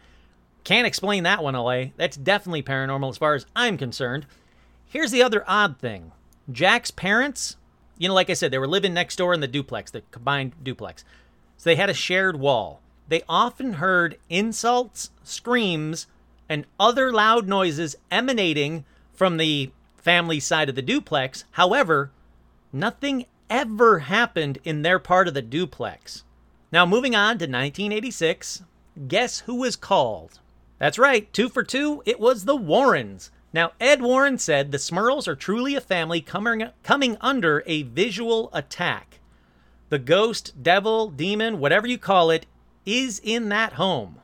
[0.65, 1.93] Can't explain that one away.
[1.97, 4.27] That's definitely paranormal as far as I'm concerned.
[4.87, 6.13] Here's the other odd thing
[6.51, 7.57] Jack's parents,
[7.99, 10.53] you know, like I said, they were living next door in the duplex, the combined
[10.63, 11.05] duplex.
[11.59, 12.81] So they had a shared wall.
[13.09, 16.07] They often heard insults, screams,
[16.49, 21.45] and other loud noises emanating from the family side of the duplex.
[21.53, 22.11] However,
[22.73, 26.25] nothing ever happened in their part of the duplex.
[26.71, 28.63] Now, moving on to 1986,
[29.09, 30.39] guess who was called?
[30.79, 33.31] That's right, two for two, it was the Warrens.
[33.53, 38.51] Now, Ed Warren said the Smurls are truly a family coming, coming under a visual
[38.53, 39.18] attack.
[39.91, 42.47] The ghost, devil, demon, whatever you call it,
[42.85, 44.21] is in that home.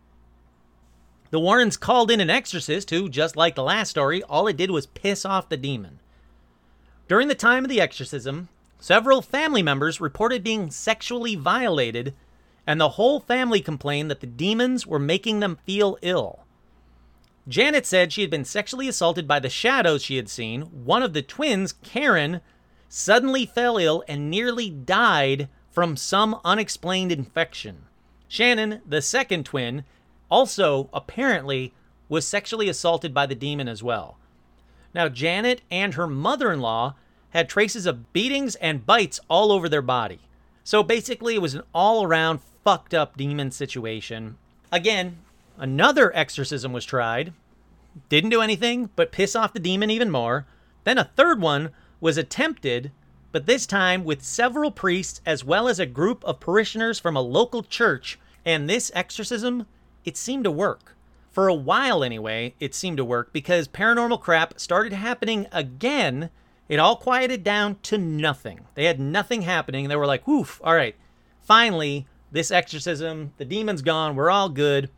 [1.31, 4.71] The Warrens called in an exorcist who, just like the last story, all it did
[4.71, 5.99] was piss off the demon.
[7.09, 8.49] During the time of the exorcism,
[8.79, 12.15] several family members reported being sexually violated,
[12.67, 16.41] and the whole family complained that the demons were making them feel ill.
[17.49, 20.63] Janet said she had been sexually assaulted by the shadows she had seen.
[20.63, 22.41] One of the twins, Karen,
[22.89, 27.85] suddenly fell ill and nearly died from some unexplained infection.
[28.29, 29.85] Shannon, the second twin,
[30.31, 31.73] also apparently
[32.09, 34.17] was sexually assaulted by the demon as well.
[34.95, 36.95] Now, Janet and her mother in law
[37.31, 40.21] had traces of beatings and bites all over their body.
[40.63, 44.39] So basically, it was an all around fucked up demon situation.
[44.71, 45.19] Again,
[45.59, 47.33] another exorcism was tried.
[48.09, 50.47] Didn't do anything, but piss off the demon even more.
[50.85, 51.71] Then a third one
[52.05, 52.93] was attempted,
[53.33, 57.23] but this time with several priests as well as a group of parishioners from a
[57.23, 58.19] local church.
[58.45, 59.67] And this exorcism,
[60.05, 60.99] it seemed to work.
[61.31, 66.29] For a while, anyway, it seemed to work because paranormal crap started happening again.
[66.69, 68.67] It all quieted down to nothing.
[68.75, 69.89] They had nothing happening.
[69.89, 70.97] They were like, woof, all right,
[71.41, 74.91] finally, this exorcism, the demon's gone, we're all good.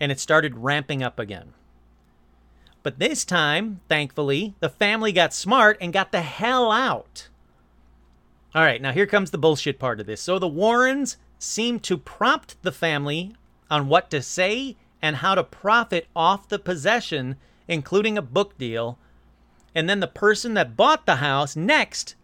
[0.00, 1.54] And it started ramping up again.
[2.82, 7.28] But this time, thankfully, the family got smart and got the hell out.
[8.54, 10.20] All right, now here comes the bullshit part of this.
[10.20, 13.34] So the Warrens seem to prompt the family
[13.70, 18.98] on what to say and how to profit off the possession, including a book deal.
[19.74, 22.14] And then the person that bought the house next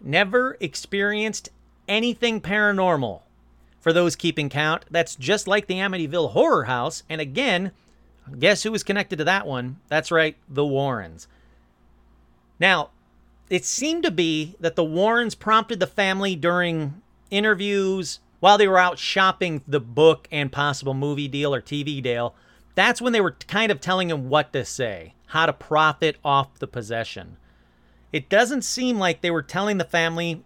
[0.00, 1.48] never experienced
[1.88, 3.22] anything paranormal.
[3.80, 7.02] For those keeping count, that's just like the Amityville Horror House.
[7.08, 7.72] And again,
[8.38, 9.78] Guess who was connected to that one?
[9.88, 11.28] That's right, the Warrens.
[12.58, 12.90] Now,
[13.50, 18.78] it seemed to be that the Warrens prompted the family during interviews while they were
[18.78, 22.34] out shopping the book and possible movie deal or TV deal.
[22.74, 26.58] That's when they were kind of telling him what to say, how to profit off
[26.58, 27.36] the possession.
[28.12, 30.44] It doesn't seem like they were telling the family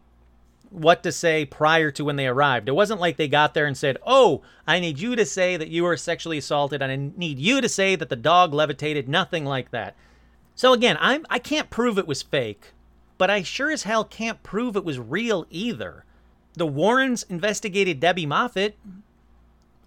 [0.71, 2.69] what to say prior to when they arrived.
[2.69, 5.69] It wasn't like they got there and said, Oh, I need you to say that
[5.69, 9.09] you were sexually assaulted and I need you to say that the dog levitated.
[9.09, 9.95] Nothing like that.
[10.55, 12.73] So again, I'm I can't prove it was fake,
[13.17, 16.05] but I sure as hell can't prove it was real either.
[16.55, 18.77] The Warrens investigated Debbie Moffat.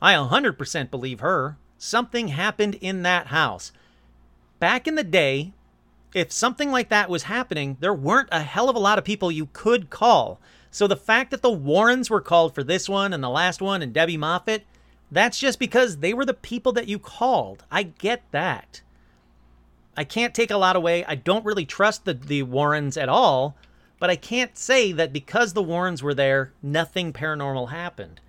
[0.02, 1.58] I 100% believe her.
[1.78, 3.72] Something happened in that house.
[4.60, 5.54] Back in the day,
[6.14, 9.32] if something like that was happening, there weren't a hell of a lot of people
[9.32, 10.40] you could call.
[10.72, 13.82] So the fact that the Warrens were called for this one and the last one
[13.82, 14.64] and Debbie Moffat,
[15.12, 17.66] that's just because they were the people that you called.
[17.70, 18.82] I get that.
[19.98, 21.04] I can't take a lot away.
[21.04, 23.58] I don't really trust the, the Warrens at all,
[24.00, 28.22] but I can't say that because the Warrens were there, nothing paranormal happened.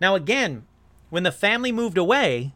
[0.00, 0.66] Now, again,
[1.10, 2.52] when the family moved away,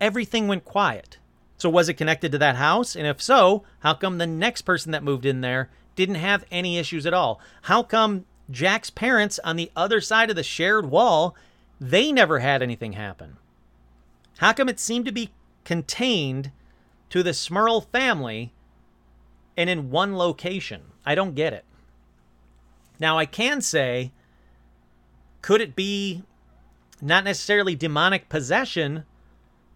[0.00, 1.18] everything went quiet.
[1.56, 2.96] So, was it connected to that house?
[2.96, 6.78] And if so, how come the next person that moved in there didn't have any
[6.78, 7.40] issues at all?
[7.62, 11.36] How come Jack's parents on the other side of the shared wall,
[11.80, 13.36] they never had anything happen?
[14.38, 15.30] How come it seemed to be
[15.64, 16.50] contained
[17.10, 18.52] to the Smurl family
[19.56, 20.82] and in one location?
[21.04, 21.64] I don't get it.
[22.98, 24.12] Now, I can say,
[25.40, 26.22] could it be
[27.00, 29.04] not necessarily demonic possession,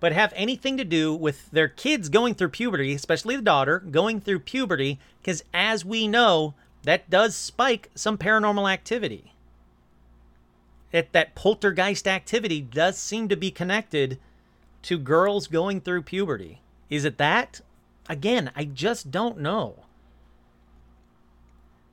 [0.07, 4.21] but have anything to do with their kids going through puberty, especially the daughter going
[4.21, 6.55] through puberty, because as we know,
[6.85, 9.35] that does spike some paranormal activity.
[10.93, 14.21] It, that poltergeist activity does seem to be connected
[14.83, 16.61] to girls going through puberty.
[16.89, 17.61] Is it that?
[18.09, 19.87] Again, I just don't know.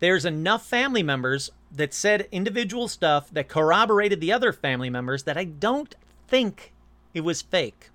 [0.02, 5.36] There's enough family members that said individual stuff that corroborated the other family members that
[5.36, 5.96] I don't
[6.28, 6.74] think
[7.16, 7.90] it was fake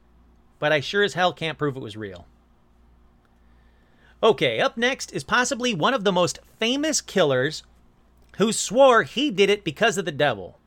[0.59, 2.27] but I sure as hell can't prove it was real.
[4.23, 7.63] Okay, up next is possibly one of the most famous killers
[8.39, 10.59] who swore he did it because of the devil.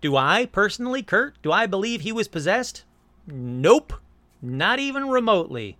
[0.00, 2.84] Do I personally, Kurt, do I believe he was possessed?
[3.26, 3.92] Nope,
[4.40, 5.76] not even remotely.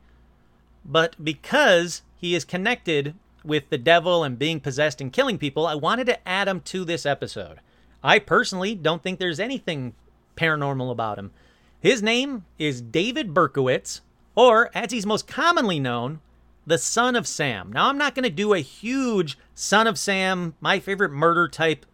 [0.84, 3.14] But because he is connected
[3.44, 6.84] with the devil and being possessed and killing people, I wanted to add him to
[6.84, 7.58] this episode.
[8.02, 9.94] I personally don't think there's anything
[10.36, 11.32] paranormal about him.
[11.82, 14.02] His name is David Berkowitz,
[14.36, 16.20] or as he's most commonly known,
[16.64, 17.72] the Son of Sam.
[17.72, 21.84] Now, I'm not going to do a huge Son of Sam, my favorite murder type,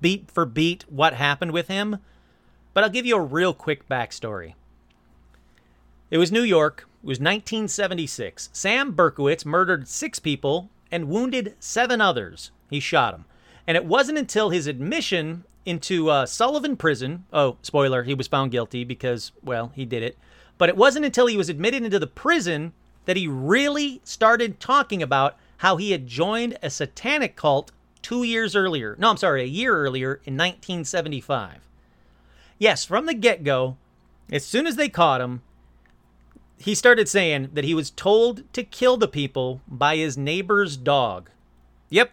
[0.00, 1.98] beat for beat, what happened with him,
[2.72, 4.54] but I'll give you a real quick backstory.
[6.10, 6.88] It was New York.
[7.02, 8.48] It was 1976.
[8.54, 12.50] Sam Berkowitz murdered six people and wounded seven others.
[12.70, 13.26] He shot them.
[13.66, 17.24] And it wasn't until his admission into uh, Sullivan Prison.
[17.32, 20.18] Oh, spoiler, he was found guilty because, well, he did it.
[20.58, 22.72] But it wasn't until he was admitted into the prison
[23.04, 28.54] that he really started talking about how he had joined a satanic cult two years
[28.56, 28.96] earlier.
[28.98, 31.68] No, I'm sorry, a year earlier in 1975.
[32.58, 33.76] Yes, from the get go,
[34.30, 35.42] as soon as they caught him,
[36.58, 41.30] he started saying that he was told to kill the people by his neighbor's dog.
[41.90, 42.12] Yep.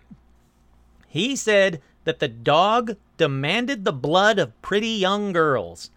[1.08, 5.92] He said that the dog demanded the blood of pretty young girls.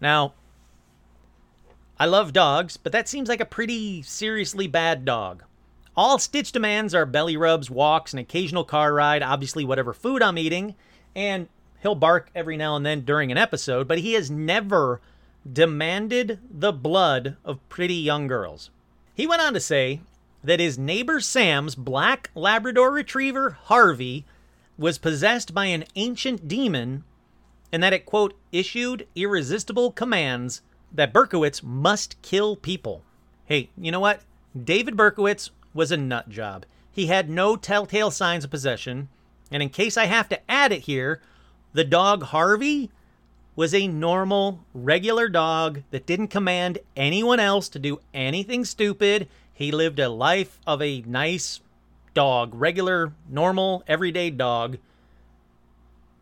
[0.00, 0.34] Now,
[2.00, 5.44] I love dogs, but that seems like a pretty seriously bad dog.
[5.96, 10.38] All Stitch demands are belly rubs, walks, an occasional car ride, obviously, whatever food I'm
[10.38, 10.74] eating,
[11.14, 11.46] and
[11.82, 15.00] he'll bark every now and then during an episode, but he has never
[15.50, 18.70] demanded the blood of pretty young girls.
[19.14, 20.00] He went on to say
[20.42, 24.24] that his neighbor Sam's black Labrador retriever, Harvey,
[24.76, 27.04] was possessed by an ancient demon
[27.72, 30.62] and that it, quote, issued irresistible commands
[30.92, 33.02] that Berkowitz must kill people.
[33.46, 34.22] Hey, you know what?
[34.60, 36.64] David Berkowitz was a nut job.
[36.92, 39.08] He had no telltale signs of possession.
[39.50, 41.20] And in case I have to add it here,
[41.72, 42.90] the dog Harvey
[43.56, 49.28] was a normal, regular dog that didn't command anyone else to do anything stupid.
[49.52, 51.60] He lived a life of a nice,
[52.14, 54.78] dog, regular, normal, everyday dog.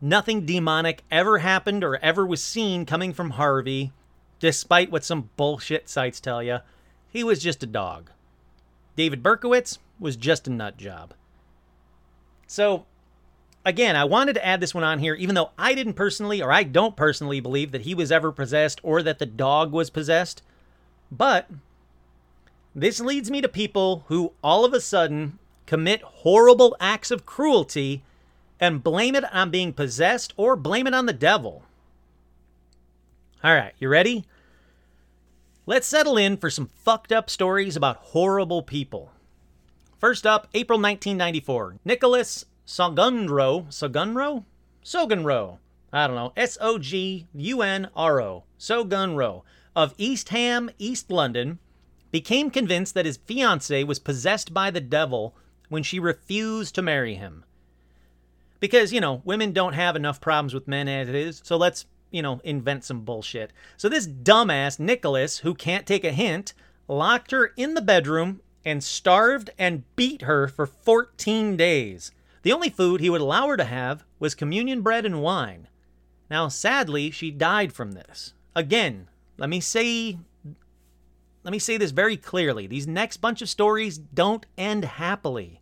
[0.00, 3.92] Nothing demonic ever happened or ever was seen coming from Harvey,
[4.40, 6.58] despite what some bullshit sites tell you.
[7.08, 8.10] He was just a dog.
[8.96, 11.14] David Berkowitz was just a nut job.
[12.46, 12.84] So,
[13.64, 16.50] again, I wanted to add this one on here, even though I didn't personally, or
[16.50, 20.42] I don't personally believe that he was ever possessed or that the dog was possessed.
[21.10, 21.48] But
[22.74, 25.38] this leads me to people who all of a sudden
[25.72, 28.02] commit horrible acts of cruelty
[28.60, 31.62] and blame it on being possessed or blame it on the devil.
[33.42, 34.26] All right, you ready?
[35.64, 39.12] Let's settle in for some fucked up stories about horrible people.
[39.98, 41.76] First up, April 1994.
[41.86, 44.44] Nicholas Sogunro, Sogunro?
[44.84, 45.56] Sogunro.
[45.90, 46.34] I don't know.
[46.36, 48.44] S O G U N R O.
[48.58, 49.40] Sogunro
[49.74, 51.60] of East Ham, East London,
[52.10, 55.34] became convinced that his fiancee was possessed by the devil
[55.72, 57.44] when she refused to marry him.
[58.60, 61.86] Because, you know, women don't have enough problems with men as it is, so let's,
[62.10, 63.54] you know, invent some bullshit.
[63.78, 66.52] So this dumbass, Nicholas, who can't take a hint,
[66.88, 72.12] locked her in the bedroom and starved and beat her for 14 days.
[72.42, 75.68] The only food he would allow her to have was communion bread and wine.
[76.30, 78.34] Now, sadly, she died from this.
[78.54, 79.08] Again,
[79.38, 80.18] let me say
[81.44, 82.66] let me say this very clearly.
[82.66, 85.61] These next bunch of stories don't end happily.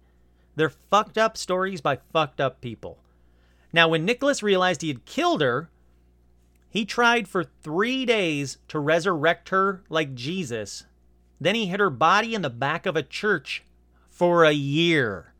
[0.60, 2.98] They're fucked up stories by fucked up people.
[3.72, 5.70] Now, when Nicholas realized he had killed her,
[6.68, 10.84] he tried for three days to resurrect her like Jesus.
[11.40, 13.64] Then he hid her body in the back of a church
[14.10, 15.32] for a year.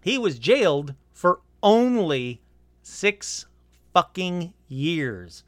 [0.00, 2.40] He was jailed for only
[2.84, 3.46] six
[3.92, 5.42] fucking years.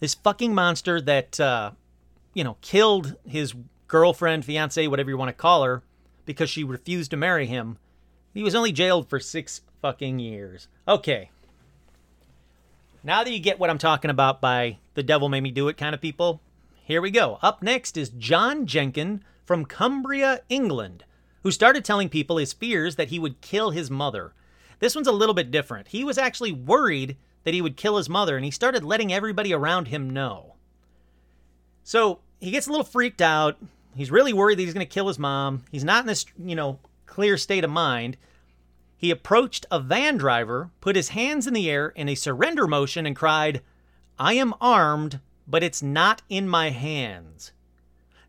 [0.00, 1.70] This fucking monster that, uh,
[2.34, 3.54] you know, killed his
[3.86, 5.84] girlfriend, fiance, whatever you want to call her,
[6.24, 7.78] because she refused to marry him.
[8.32, 10.68] He was only jailed for six fucking years.
[10.86, 11.30] Okay.
[13.02, 15.76] Now that you get what I'm talking about by the devil made me do it
[15.76, 16.40] kind of people,
[16.84, 17.38] here we go.
[17.42, 21.04] Up next is John Jenkin from Cumbria, England,
[21.42, 24.32] who started telling people his fears that he would kill his mother.
[24.80, 25.88] This one's a little bit different.
[25.88, 29.52] He was actually worried that he would kill his mother, and he started letting everybody
[29.52, 30.54] around him know.
[31.84, 33.56] So he gets a little freaked out.
[33.96, 35.64] He's really worried that he's going to kill his mom.
[35.70, 36.78] He's not in this, you know,
[37.10, 38.16] clear state of mind.
[38.96, 43.04] He approached a van driver, put his hands in the air in a surrender motion,
[43.04, 43.60] and cried,
[44.18, 47.52] I am armed, but it's not in my hands.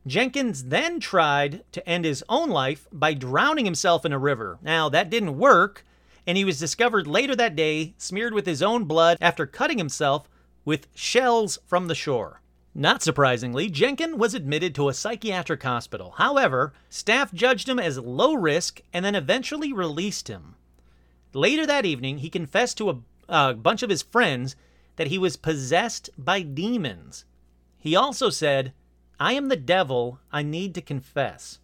[0.07, 4.57] Jenkins then tried to end his own life by drowning himself in a river.
[4.63, 5.85] Now, that didn't work,
[6.25, 10.27] and he was discovered later that day smeared with his own blood after cutting himself
[10.65, 12.40] with shells from the shore.
[12.73, 16.15] Not surprisingly, Jenkin was admitted to a psychiatric hospital.
[16.17, 20.55] However, staff judged him as low risk and then eventually released him.
[21.33, 22.97] Later that evening, he confessed to a,
[23.27, 24.55] a bunch of his friends
[24.95, 27.25] that he was possessed by demons.
[27.77, 28.73] He also said,
[29.19, 31.59] I am the devil, I need to confess.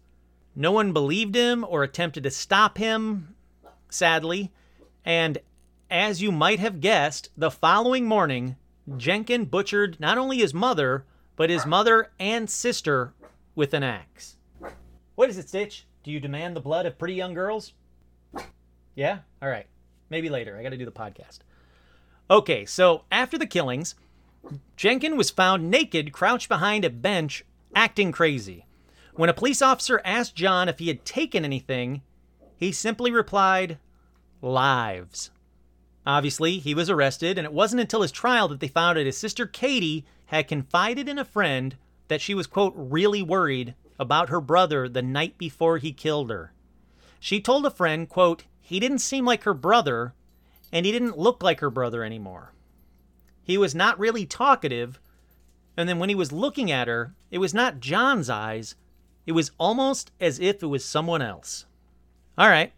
[0.54, 3.34] No one believed him or attempted to stop him,
[3.88, 4.52] sadly,
[5.04, 5.38] and
[5.90, 8.56] as you might have guessed, the following morning,
[8.96, 11.04] Jenkin butchered not only his mother,
[11.36, 13.12] but his mother and sister
[13.54, 14.36] with an axe.
[15.14, 15.86] What is it, Stitch?
[16.02, 17.72] Do you demand the blood of pretty young girls?
[18.94, 19.18] Yeah?
[19.42, 19.66] All right.
[20.10, 20.56] Maybe later.
[20.56, 21.40] I got to do the podcast.
[22.30, 23.94] Okay, so after the killings,
[24.76, 28.66] Jenkin was found naked, crouched behind a bench, acting crazy.
[29.14, 32.02] When a police officer asked John if he had taken anything,
[32.56, 33.78] he simply replied,
[34.40, 35.30] Lives.
[36.08, 39.18] Obviously, he was arrested, and it wasn't until his trial that they found that his
[39.18, 41.76] sister Katie had confided in a friend
[42.08, 46.54] that she was, quote, really worried about her brother the night before he killed her.
[47.20, 50.14] She told a friend, quote, he didn't seem like her brother,
[50.72, 52.52] and he didn't look like her brother anymore.
[53.42, 54.98] He was not really talkative,
[55.76, 58.76] and then when he was looking at her, it was not John's eyes,
[59.26, 61.66] it was almost as if it was someone else.
[62.38, 62.72] All right,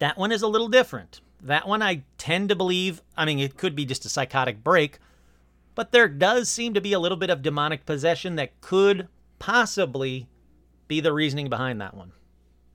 [0.00, 1.20] that one is a little different.
[1.42, 4.98] That one I tend to believe, I mean, it could be just a psychotic break,
[5.74, 10.28] but there does seem to be a little bit of demonic possession that could possibly
[10.86, 12.12] be the reasoning behind that one.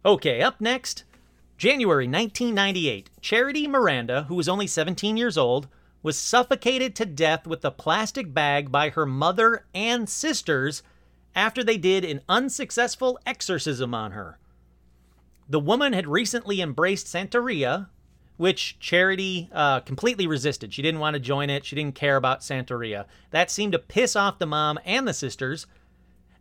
[0.06, 1.06] Okay, up next,
[1.58, 3.10] January 1998.
[3.22, 5.68] Charity Miranda, who was only 17 years old,
[6.04, 10.84] was suffocated to death with a plastic bag by her mother and sisters
[11.36, 14.40] after they did an unsuccessful exorcism on her.
[15.50, 17.88] The woman had recently embraced Santeria,
[18.38, 20.74] which Charity uh, completely resisted.
[20.74, 21.66] She didn't want to join it.
[21.66, 23.06] She didn't care about Santeria.
[23.32, 25.66] That seemed to piss off the mom and the sisters.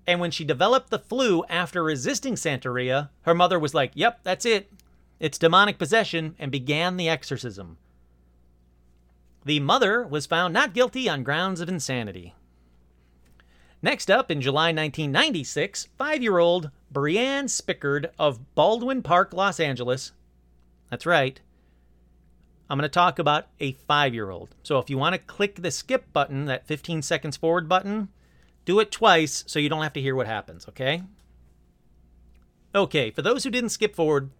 [0.06, 4.44] And when she developed the flu after resisting Santeria, her mother was like, Yep, that's
[4.44, 4.70] it.
[5.18, 7.78] It's demonic possession, and began the exorcism.
[9.44, 12.34] The mother was found not guilty on grounds of insanity.
[13.80, 20.12] Next up, in July 1996, five year old Brianne Spickard of Baldwin Park, Los Angeles,
[20.90, 21.40] that's right,
[22.68, 24.54] I'm going to talk about a five year old.
[24.62, 28.08] So if you want to click the skip button, that 15 seconds forward button,
[28.64, 31.02] do it twice so you don't have to hear what happens, okay?
[32.74, 34.30] Okay, for those who didn't skip forward,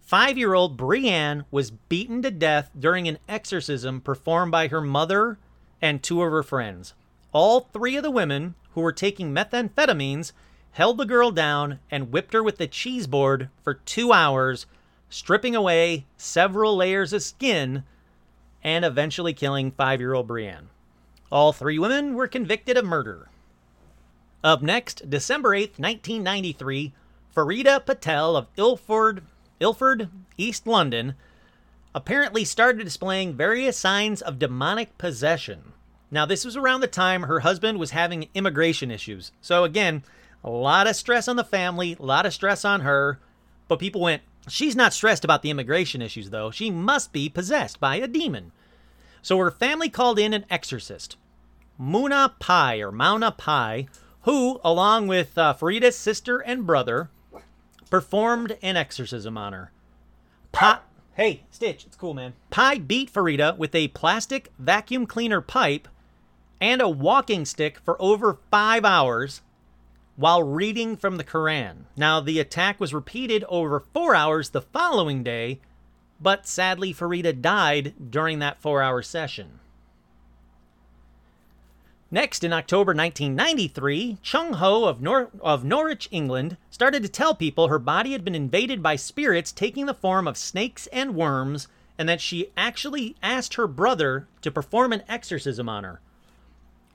[0.00, 5.38] five year old Brienne was beaten to death during an exorcism performed by her mother
[5.82, 6.94] and two of her friends.
[7.32, 10.32] All three of the women who were taking methamphetamines
[10.72, 14.66] held the girl down and whipped her with the cheese board for two hours,
[15.08, 17.84] stripping away several layers of skin
[18.62, 20.68] and eventually killing five year old Brienne.
[21.30, 23.28] All three women were convicted of murder.
[24.42, 26.92] Up next, December 8th, 1993,
[27.34, 29.22] Farida Patel of Ilford,
[29.58, 31.14] Ilford, East London,
[31.94, 35.72] apparently started displaying various signs of demonic possession.
[36.10, 39.32] Now, this was around the time her husband was having immigration issues.
[39.40, 40.04] So, again,
[40.44, 43.18] a lot of stress on the family, a lot of stress on her.
[43.66, 46.50] But people went, she's not stressed about the immigration issues, though.
[46.50, 48.52] She must be possessed by a demon.
[49.22, 51.16] So her family called in an exorcist,
[51.80, 53.88] Muna Pai or Mauna Pai,
[54.22, 57.10] who, along with uh, Farida's sister and brother,
[57.90, 59.70] performed an exorcism on her.
[60.52, 60.78] Pai,
[61.14, 62.34] hey, Stitch, it's cool, man.
[62.50, 65.88] Pai beat Farida with a plastic vacuum cleaner pipe
[66.60, 69.42] and a walking stick for over five hours
[70.16, 71.84] while reading from the Quran.
[71.96, 75.60] Now, the attack was repeated over four hours the following day,
[76.20, 79.58] but sadly, Farida died during that four hour session.
[82.10, 87.66] Next, in October 1993, Chung Ho of, Nor- of Norwich, England, started to tell people
[87.66, 91.66] her body had been invaded by spirits taking the form of snakes and worms,
[91.98, 96.00] and that she actually asked her brother to perform an exorcism on her.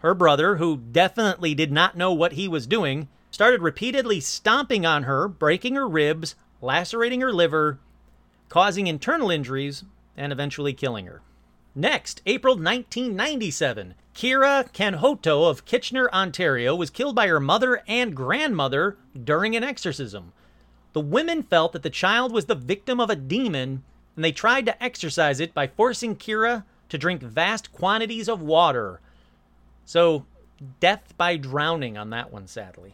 [0.02, 5.04] Her brother, who definitely did not know what he was doing, started repeatedly stomping on
[5.04, 7.80] her, breaking her ribs, lacerating her liver,
[8.47, 9.84] causing internal injuries,
[10.16, 11.22] and eventually killing her.
[11.76, 18.97] Next, April 1997, Kira Canhoto of Kitchener, Ontario, was killed by her mother and grandmother
[19.24, 20.34] during an exorcism.
[20.93, 23.84] The women felt that the child was the victim of a demon,
[24.16, 29.00] and they tried to exorcise it by forcing Kira to drink vast quantities of water.
[29.89, 30.27] So,
[30.79, 32.93] death by drowning on that one, sadly.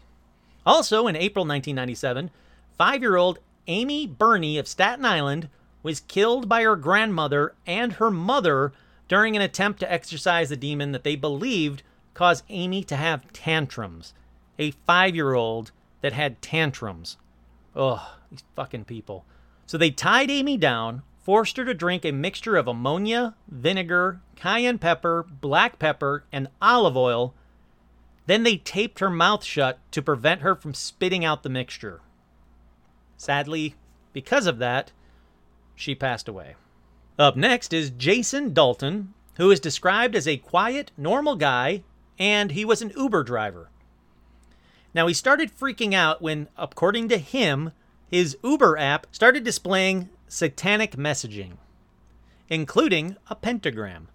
[0.66, 2.32] Also, in April 1997,
[2.78, 5.50] five year old Amy Burney of Staten Island
[5.84, 8.72] was killed by her grandmother and her mother
[9.10, 11.84] during an attempt to exorcise a demon that they believed
[12.14, 14.14] caused Amy to have tantrums.
[14.58, 17.18] A five year old that had tantrums.
[17.76, 18.00] Ugh,
[18.32, 19.26] these fucking people.
[19.66, 24.78] So they tied Amy down, forced her to drink a mixture of ammonia, vinegar, cayenne
[24.78, 27.34] pepper, black pepper, and olive oil.
[28.28, 32.02] Then they taped her mouth shut to prevent her from spitting out the mixture.
[33.18, 33.74] Sadly,
[34.14, 34.92] because of that,
[35.74, 36.54] she passed away.
[37.18, 41.82] Up next is Jason Dalton, who is described as a quiet, normal guy,
[42.20, 43.70] and he was an Uber driver.
[44.94, 47.72] Now, he started freaking out when, according to him,
[48.12, 51.58] his Uber app started displaying satanic messaging,
[52.50, 54.08] including a pentagram.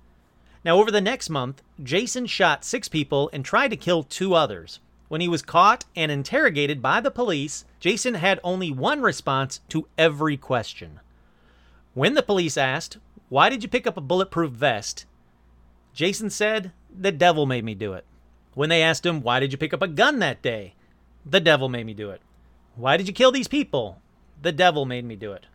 [0.64, 4.80] Now, over the next month, Jason shot six people and tried to kill two others.
[5.08, 9.88] When he was caught and interrogated by the police, Jason had only one response to
[9.98, 11.00] every question.
[11.94, 12.98] When the police asked,
[13.28, 15.06] Why did you pick up a bulletproof vest?
[15.94, 18.04] Jason said, The devil made me do it.
[18.54, 20.74] When they asked him, Why did you pick up a gun that day?
[21.26, 22.20] The devil made me do it.
[22.76, 24.00] Why did you kill these people?
[24.40, 25.46] The devil made me do it.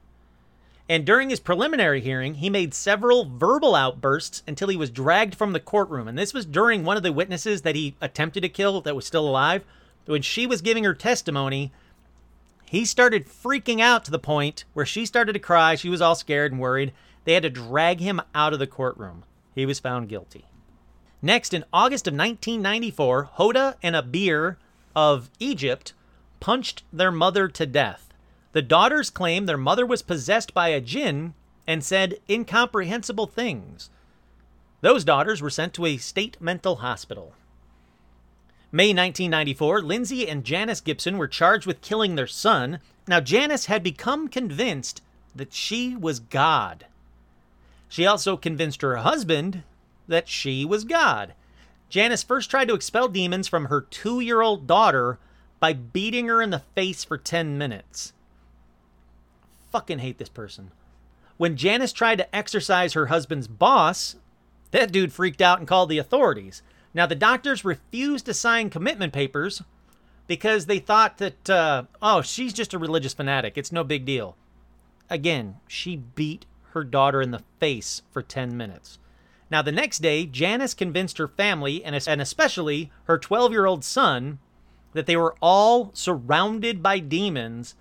[0.87, 5.51] And during his preliminary hearing, he made several verbal outbursts until he was dragged from
[5.51, 6.07] the courtroom.
[6.07, 9.05] And this was during one of the witnesses that he attempted to kill that was
[9.05, 9.63] still alive.
[10.05, 11.71] When she was giving her testimony,
[12.65, 15.73] he started freaking out to the point where she started to cry.
[15.73, 16.93] She was all scared and worried.
[17.23, 19.23] They had to drag him out of the courtroom.
[19.55, 20.45] He was found guilty.
[21.21, 24.57] Next, in August of 1994, Hoda and Abir
[24.95, 25.93] of Egypt
[26.39, 28.04] punched their mother to death.
[28.55, 31.33] The daughters claimed their mother was possessed by a jinn
[31.67, 33.89] and said incomprehensible things.
[34.79, 37.33] Those daughters were sent to a state mental hospital.
[38.71, 42.79] May 1994, Lindsay and Janice Gibson were charged with killing their son.
[43.09, 45.01] Now, Janice had become convinced
[45.35, 46.85] that she was God.
[47.89, 49.63] She also convinced her husband
[50.07, 51.33] that she was God.
[51.89, 55.19] Janice first tried to expel demons from her two year old daughter
[55.59, 58.13] by beating her in the face for 10 minutes
[59.75, 60.71] fucking hate this person.
[61.35, 64.15] When Janice tried to exorcise her husband's boss,
[64.71, 66.61] that dude freaked out and called the authorities.
[66.93, 69.61] Now, the doctors refused to sign commitment papers
[70.27, 73.57] because they thought that, uh, oh, she's just a religious fanatic.
[73.57, 74.37] It's no big deal.
[75.09, 78.97] Again, she beat her daughter in the face for 10 minutes.
[79.51, 83.83] Now, the next day, Janice convinced her family, and and especially her 12 year old
[83.83, 84.39] son,
[84.93, 87.75] that they were all surrounded by demons,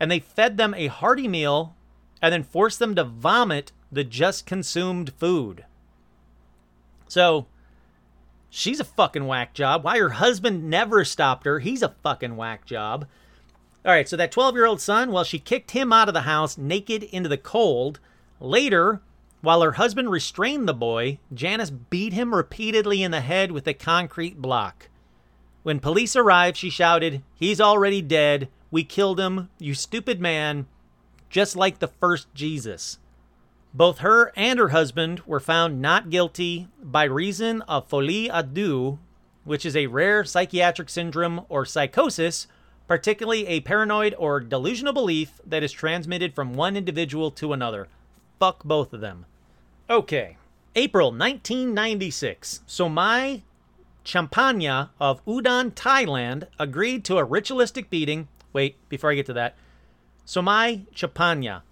[0.00, 1.76] and they fed them a hearty meal
[2.22, 5.64] and then forced them to vomit the just consumed food.
[7.06, 7.46] So,
[8.48, 9.84] she's a fucking whack job.
[9.84, 13.06] Why her husband never stopped her, he's a fucking whack job.
[13.84, 16.22] All right, so that 12 year old son, well, she kicked him out of the
[16.22, 18.00] house naked into the cold.
[18.38, 19.00] Later,
[19.40, 23.74] while her husband restrained the boy, Janice beat him repeatedly in the head with a
[23.74, 24.88] concrete block.
[25.62, 28.48] When police arrived, she shouted, He's already dead.
[28.70, 30.66] We killed him, you stupid man,
[31.28, 32.98] just like the first Jesus.
[33.72, 38.98] Both her and her husband were found not guilty by reason of folie à deux,
[39.44, 42.46] which is a rare psychiatric syndrome or psychosis,
[42.88, 47.88] particularly a paranoid or delusional belief that is transmitted from one individual to another.
[48.40, 49.26] Fuck both of them.
[49.88, 50.36] Okay.
[50.74, 52.60] April 1996.
[52.66, 53.42] Somai
[54.02, 58.28] Champanya of Udon, Thailand, agreed to a ritualistic beating.
[58.52, 59.56] Wait, before I get to that.
[60.24, 61.62] So Somai Champanya.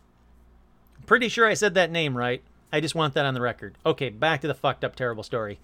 [1.07, 2.43] Pretty sure I said that name right.
[2.73, 3.77] I just want that on the record.
[3.87, 5.59] Okay, back to the fucked up, terrible story.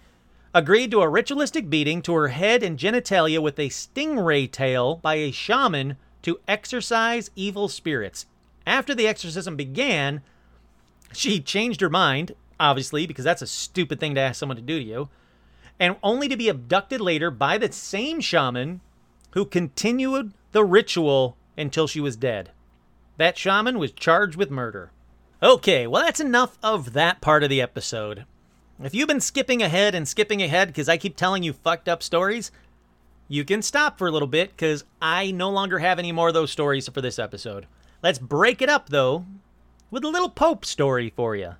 [0.54, 5.16] Agreed to a ritualistic beating to her head and genitalia with a stingray tail by
[5.16, 8.26] a shaman to exorcise evil spirits.
[8.66, 10.22] After the exorcism began,
[11.12, 14.78] she changed her mind, obviously, because that's a stupid thing to ask someone to do
[14.78, 15.08] to you,
[15.78, 18.80] and only to be abducted later by the same shaman
[19.34, 22.50] who continued the ritual until she was dead.
[23.16, 24.90] That shaman was charged with murder.
[25.42, 28.24] Okay, well, that's enough of that part of the episode.
[28.82, 32.02] If you've been skipping ahead and skipping ahead because I keep telling you fucked up
[32.02, 32.50] stories,
[33.28, 36.34] you can stop for a little bit because I no longer have any more of
[36.34, 37.66] those stories for this episode.
[38.02, 39.26] Let's break it up, though,
[39.90, 41.54] with a little Pope story for you.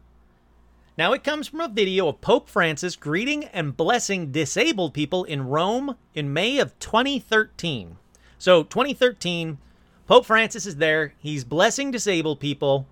[0.97, 5.49] Now, it comes from a video of Pope Francis greeting and blessing disabled people in
[5.49, 7.97] Rome in May of 2013.
[8.38, 9.59] So, 2013,
[10.07, 11.14] Pope Francis is there.
[11.18, 12.86] He's blessing disabled people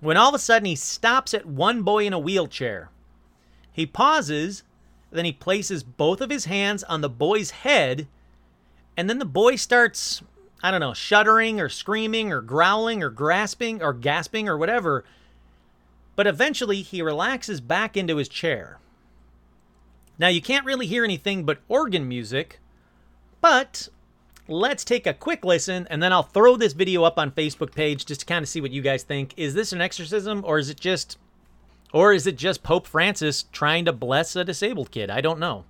[0.00, 2.90] when all of a sudden he stops at one boy in a wheelchair.
[3.70, 4.62] He pauses,
[5.10, 8.06] then he places both of his hands on the boy's head,
[8.96, 10.22] and then the boy starts,
[10.62, 15.04] I don't know, shuddering or screaming or growling or grasping or gasping or whatever.
[16.16, 18.78] But eventually he relaxes back into his chair.
[20.18, 22.58] Now you can't really hear anything but organ music,
[23.40, 23.88] but
[24.48, 28.06] let's take a quick listen and then I'll throw this video up on Facebook page
[28.06, 29.34] just to kind of see what you guys think.
[29.36, 31.18] Is this an exorcism or is it just
[31.92, 35.10] or is it just Pope Francis trying to bless a disabled kid?
[35.10, 35.64] I don't know.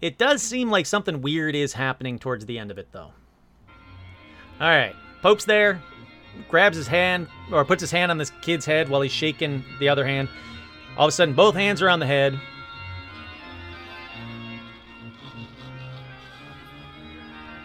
[0.00, 3.12] It does seem like something weird is happening towards the end of it though.
[4.60, 5.80] All right, Pope's there,
[6.48, 9.88] grabs his hand or puts his hand on this kid's head while he's shaking the
[9.88, 10.28] other hand.
[10.96, 12.38] All of a sudden both hands are on the head.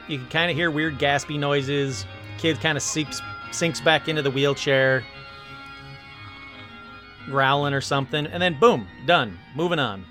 [0.08, 2.06] You can kind of hear weird gaspy noises.
[2.38, 3.22] Kid kind of sinks
[3.52, 5.04] sinks back into the wheelchair,
[7.28, 9.38] growling or something, and then boom, done.
[9.56, 10.06] Moving on.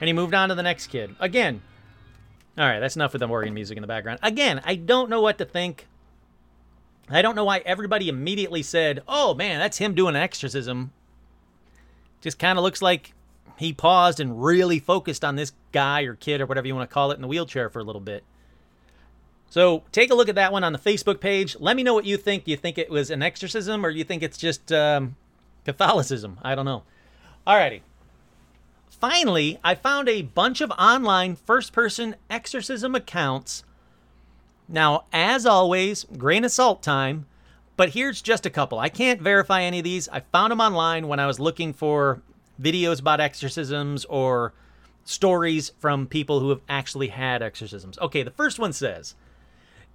[0.00, 1.14] And he moved on to the next kid.
[1.20, 1.62] Again.
[2.56, 4.20] All right, that's enough with the organ music in the background.
[4.22, 5.86] Again, I don't know what to think.
[7.10, 10.92] I don't know why everybody immediately said, "Oh man, that's him doing an exorcism."
[12.20, 13.12] Just kind of looks like
[13.56, 16.92] he paused and really focused on this guy or kid or whatever you want to
[16.92, 18.24] call it in the wheelchair for a little bit.
[19.50, 21.56] So take a look at that one on the Facebook page.
[21.60, 22.48] Let me know what you think.
[22.48, 25.16] You think it was an exorcism or you think it's just um,
[25.64, 26.38] Catholicism?
[26.42, 26.82] I don't know.
[27.46, 27.82] Alrighty.
[28.88, 33.62] Finally, I found a bunch of online first person exorcism accounts.
[34.68, 37.26] Now, as always, grain of salt time,
[37.76, 38.78] but here's just a couple.
[38.78, 40.08] I can't verify any of these.
[40.08, 42.22] I found them online when I was looking for
[42.60, 44.52] videos about exorcisms or
[45.04, 47.98] stories from people who have actually had exorcisms.
[47.98, 49.14] Okay, the first one says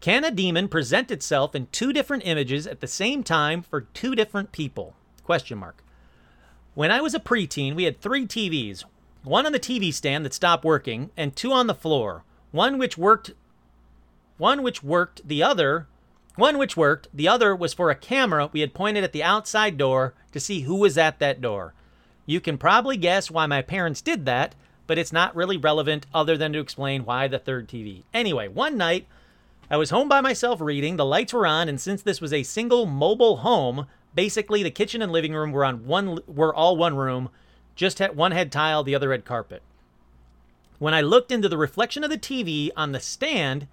[0.02, 4.14] Can a demon present itself in two different images at the same time for two
[4.14, 4.94] different people?
[5.24, 5.84] Question mark.
[6.76, 8.84] When I was a preteen, we had three TVs
[9.24, 12.24] one on the TV stand that stopped working, and two on the floor.
[12.52, 13.32] One which worked.
[14.40, 15.86] One which worked, the other.
[16.38, 19.78] One which worked, the other was for a camera we had pointed at the outside
[19.78, 21.74] door to see who was at that door.
[22.26, 24.56] You can probably guess why my parents did that,
[24.88, 28.04] but it's not really relevant other than to explain why the third TV.
[28.14, 29.08] Anyway, one night,
[29.70, 32.44] I was home by myself reading, the lights were on, and since this was a
[32.44, 36.96] single mobile home, basically the kitchen and living room were on one were all one
[36.96, 37.30] room,
[37.76, 39.62] just had one had tile, the other had carpet.
[40.78, 43.68] When I looked into the reflection of the TV on the stand,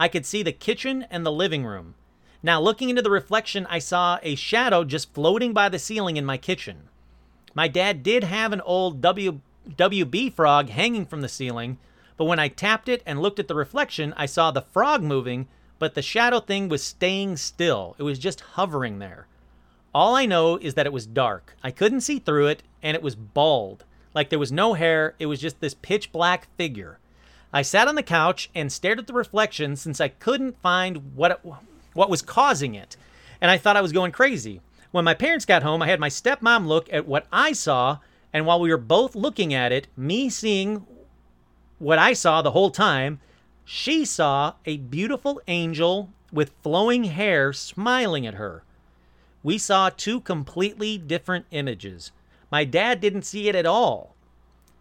[0.00, 1.94] I could see the kitchen and the living room.
[2.42, 6.24] Now, looking into the reflection, I saw a shadow just floating by the ceiling in
[6.24, 6.88] my kitchen.
[7.54, 11.76] My dad did have an old w, WB frog hanging from the ceiling,
[12.16, 15.48] but when I tapped it and looked at the reflection, I saw the frog moving,
[15.78, 17.94] but the shadow thing was staying still.
[17.98, 19.26] It was just hovering there.
[19.94, 21.56] All I know is that it was dark.
[21.62, 23.84] I couldn't see through it, and it was bald.
[24.14, 27.00] Like there was no hair, it was just this pitch black figure.
[27.52, 31.32] I sat on the couch and stared at the reflection since I couldn't find what
[31.32, 31.52] it,
[31.94, 32.96] what was causing it,
[33.40, 34.60] and I thought I was going crazy.
[34.92, 37.98] When my parents got home, I had my stepmom look at what I saw,
[38.32, 40.86] and while we were both looking at it, me seeing
[41.78, 43.20] what I saw the whole time,
[43.64, 48.62] she saw a beautiful angel with flowing hair smiling at her.
[49.42, 52.12] We saw two completely different images.
[52.50, 54.14] My dad didn't see it at all.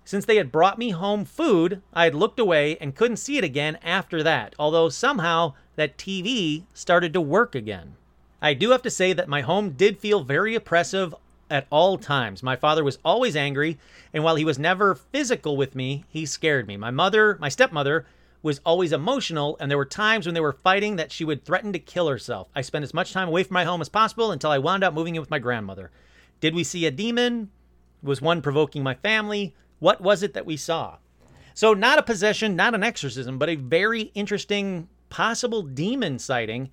[0.10, 3.44] Since they had brought me home food, I had looked away and couldn't see it
[3.44, 7.96] again after that, although somehow that TV started to work again.
[8.42, 11.14] I do have to say that my home did feel very oppressive
[11.48, 12.42] at all times.
[12.42, 13.78] My father was always angry,
[14.12, 16.76] and while he was never physical with me, he scared me.
[16.76, 18.08] My mother, my stepmother,
[18.42, 21.72] was always emotional, and there were times when they were fighting that she would threaten
[21.74, 22.48] to kill herself.
[22.56, 24.96] I spent as much time away from my home as possible until I wound up
[24.96, 25.92] moving in with my grandmother.
[26.40, 27.52] Did we see a demon?
[28.02, 29.54] Was one provoking my family?
[29.80, 30.98] What was it that we saw?
[31.54, 36.70] So, not a possession, not an exorcism, but a very interesting possible demon sighting.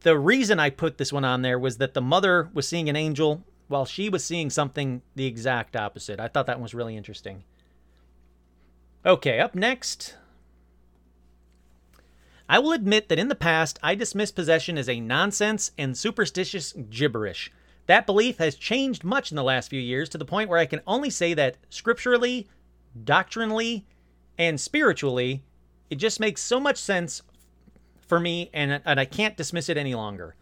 [0.00, 2.96] The reason I put this one on there was that the mother was seeing an
[2.96, 6.20] angel while she was seeing something the exact opposite.
[6.20, 7.44] I thought that was really interesting.
[9.04, 10.14] Okay, up next.
[12.48, 16.72] I will admit that in the past, I dismissed possession as a nonsense and superstitious
[16.90, 17.50] gibberish.
[17.86, 20.66] That belief has changed much in the last few years to the point where I
[20.66, 22.48] can only say that scripturally,
[23.04, 23.84] doctrinally,
[24.38, 25.42] and spiritually,
[25.90, 27.22] it just makes so much sense
[28.06, 30.34] for me and, and I can't dismiss it any longer.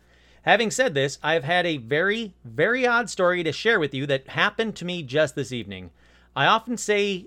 [0.42, 4.28] Having said this, I've had a very, very odd story to share with you that
[4.28, 5.90] happened to me just this evening.
[6.34, 7.26] I often say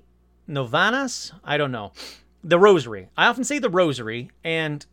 [0.50, 1.94] novanas, I don't know,
[2.44, 3.10] the rosary.
[3.16, 4.86] I often say the rosary and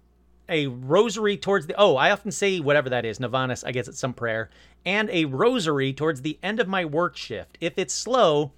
[0.49, 3.99] a rosary towards the oh, I often say whatever that is, novanas, I guess it's
[3.99, 4.51] some prayer,
[4.85, 7.59] and a rosary towards the end of my work shift.
[7.61, 8.53] If it's slow,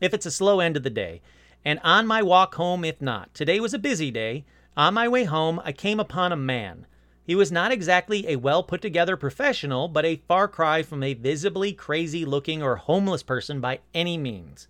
[0.00, 1.20] if it's a slow end of the day,
[1.64, 3.34] and on my walk home if not.
[3.34, 4.44] Today was a busy day.
[4.76, 6.86] On my way home, I came upon a man.
[7.24, 11.14] He was not exactly a well put together professional, but a far cry from a
[11.14, 14.66] visibly crazy looking or homeless person by any means.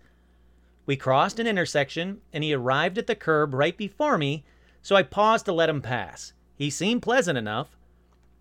[0.85, 4.43] We crossed an intersection, and he arrived at the curb right before me,
[4.81, 6.33] so I paused to let him pass.
[6.55, 7.77] He seemed pleasant enough.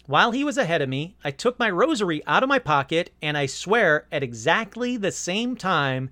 [0.09, 3.37] While he was ahead of me, I took my rosary out of my pocket, and
[3.37, 6.09] I swear at exactly the same time,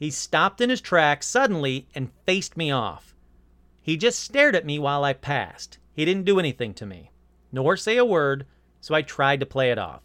[0.00, 3.14] he stopped in his tracks suddenly and faced me off.
[3.80, 5.78] He just stared at me while I passed.
[5.92, 7.12] He didn't do anything to me,
[7.52, 8.46] nor say a word,
[8.80, 10.02] so I tried to play it off.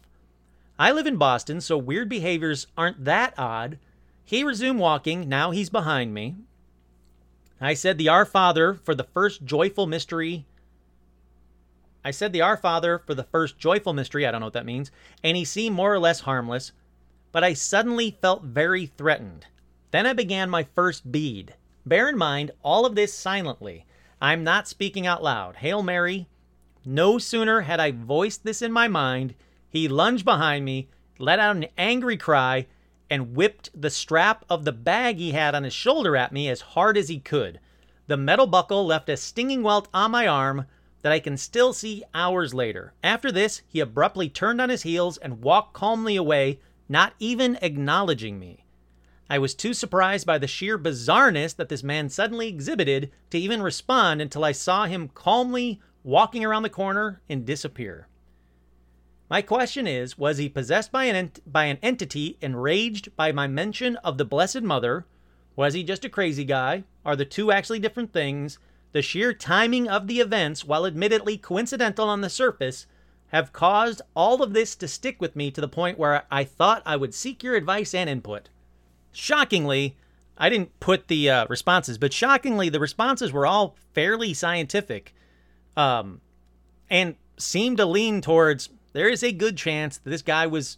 [0.78, 3.76] I live in Boston, so weird behaviors aren't that odd.
[4.24, 5.28] He resumed walking.
[5.28, 6.36] Now he's behind me.
[7.60, 10.46] I said the Our Father for the first joyful mystery.
[12.04, 14.26] I said the Our Father for the first joyful mystery.
[14.26, 14.90] I don't know what that means.
[15.22, 16.72] And he seemed more or less harmless.
[17.30, 19.46] But I suddenly felt very threatened.
[19.90, 21.54] Then I began my first bead.
[21.86, 23.86] Bear in mind, all of this silently.
[24.20, 25.56] I'm not speaking out loud.
[25.56, 26.28] Hail Mary.
[26.84, 29.34] No sooner had I voiced this in my mind,
[29.68, 30.88] he lunged behind me,
[31.18, 32.66] let out an angry cry,
[33.08, 36.60] and whipped the strap of the bag he had on his shoulder at me as
[36.60, 37.60] hard as he could.
[38.08, 40.66] The metal buckle left a stinging welt on my arm
[41.02, 42.94] that I can still see hours later.
[43.02, 48.38] After this, he abruptly turned on his heels and walked calmly away, not even acknowledging
[48.38, 48.64] me.
[49.28, 53.62] I was too surprised by the sheer bizarreness that this man suddenly exhibited to even
[53.62, 58.08] respond until I saw him calmly walking around the corner and disappear.
[59.30, 63.46] My question is Was he possessed by an, ent- by an entity enraged by my
[63.46, 65.06] mention of the Blessed Mother?
[65.56, 66.84] Was he just a crazy guy?
[67.04, 68.58] Are the two actually different things?
[68.92, 72.86] The sheer timing of the events, while admittedly coincidental on the surface,
[73.28, 76.82] have caused all of this to stick with me to the point where I thought
[76.84, 78.50] I would seek your advice and input.
[79.12, 79.96] Shockingly,
[80.36, 85.14] I didn't put the uh, responses, but shockingly, the responses were all fairly scientific
[85.76, 86.20] um,
[86.90, 90.76] and seemed to lean towards there is a good chance that this guy was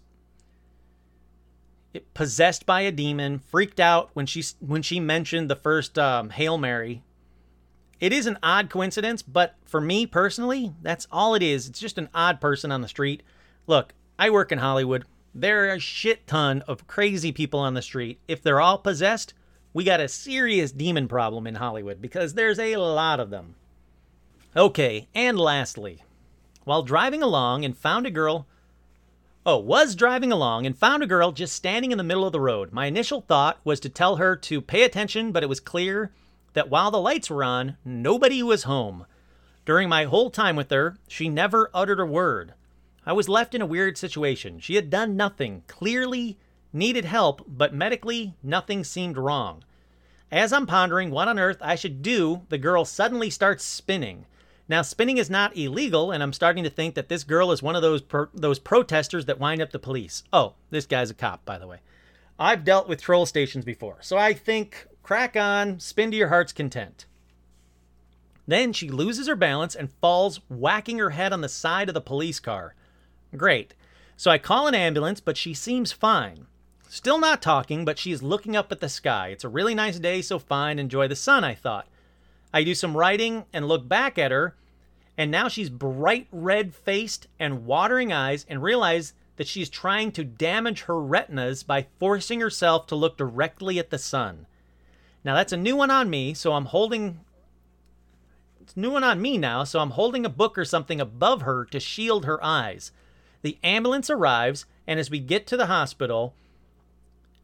[2.15, 6.59] possessed by a demon, freaked out when she when she mentioned the first um, Hail
[6.59, 7.03] Mary.
[8.05, 11.67] It is an odd coincidence, but for me personally, that's all it is.
[11.67, 13.23] It's just an odd person on the street.
[13.67, 15.07] Look, I work in Hollywood.
[15.35, 18.19] There are a shit ton of crazy people on the street.
[18.29, 19.33] If they're all possessed,
[19.73, 23.55] we got a serious demon problem in Hollywood because there's a lot of them.
[24.55, 26.03] Okay, and lastly,
[26.65, 28.47] while driving along and found a girl.
[29.47, 32.41] Oh, was driving along and found a girl just standing in the middle of the
[32.41, 32.71] road.
[32.71, 36.13] My initial thought was to tell her to pay attention, but it was clear
[36.55, 39.07] that while the lights were on, nobody was home.
[39.65, 42.55] During my whole time with her, she never uttered a word.
[43.07, 44.59] I was left in a weird situation.
[44.61, 46.39] She had done nothing, clearly
[46.73, 49.63] needed help, but medically, nothing seemed wrong.
[50.33, 54.27] As I'm pondering what on earth I should do, the girl suddenly starts spinning.
[54.69, 57.77] Now, spinning is not illegal, and I'm starting to think that this girl is one
[57.77, 60.25] of those pro- those protesters that wind up the police.
[60.33, 61.81] Oh, this guy's a cop, by the way.
[62.39, 66.53] I've dealt with troll stations before, so I think crack on, spin to your heart's
[66.53, 67.05] content.
[68.47, 72.01] Then she loses her balance and falls, whacking her head on the side of the
[72.01, 72.75] police car.
[73.37, 73.75] Great.
[74.17, 76.47] So I call an ambulance, but she seems fine.
[76.89, 79.29] Still not talking, but she's looking up at the sky.
[79.29, 81.87] It's a really nice day, so fine, enjoy the sun, I thought.
[82.53, 84.55] I do some writing and look back at her,
[85.19, 90.25] and now she's bright red faced and watering eyes, and realize that she's trying to
[90.25, 94.47] damage her retinas by forcing herself to look directly at the sun.
[95.25, 97.21] Now that's a new one on me, so I'm holding
[98.61, 101.67] it's new one on me now, so I'm holding a book or something above her
[101.67, 102.93] to shield her eyes.
[103.43, 106.35] The ambulance arrives, and as we get to the hospital,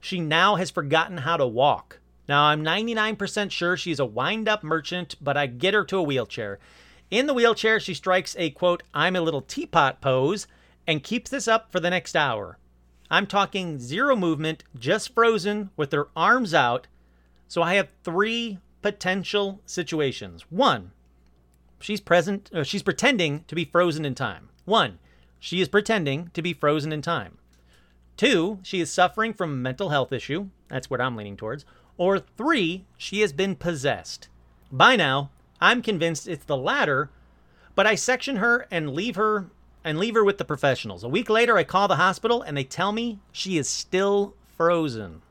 [0.00, 2.00] she now has forgotten how to walk.
[2.26, 6.02] Now, I'm 99% sure she's a wind up merchant, but I get her to a
[6.02, 6.58] wheelchair.
[7.10, 10.46] In the wheelchair, she strikes a quote, I'm a little teapot pose
[10.86, 12.56] and keeps this up for the next hour.
[13.10, 16.86] I'm talking zero movement, just frozen with her arms out.
[17.50, 20.44] So I have three potential situations.
[20.50, 20.92] One,
[21.80, 24.50] she's present, uh, she's pretending to be frozen in time.
[24.66, 25.00] One,
[25.40, 27.38] she is pretending to be frozen in time.
[28.16, 30.46] Two, she is suffering from a mental health issue.
[30.68, 31.64] That's what I'm leaning towards.
[31.96, 34.28] Or three, she has been possessed.
[34.70, 35.30] By now,
[35.60, 37.10] I'm convinced it's the latter,
[37.74, 39.50] but I section her and leave her
[39.82, 41.02] and leave her with the professionals.
[41.02, 45.22] A week later, I call the hospital and they tell me she is still frozen.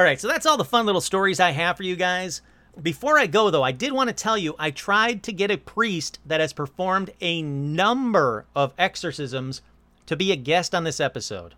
[0.00, 2.40] All right, so that's all the fun little stories I have for you guys.
[2.80, 5.58] Before I go, though, I did want to tell you I tried to get a
[5.58, 9.60] priest that has performed a number of exorcisms
[10.06, 11.54] to be a guest on this episode.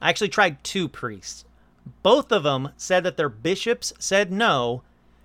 [0.00, 1.44] I actually tried two priests.
[2.02, 4.82] Both of them said that their bishops said no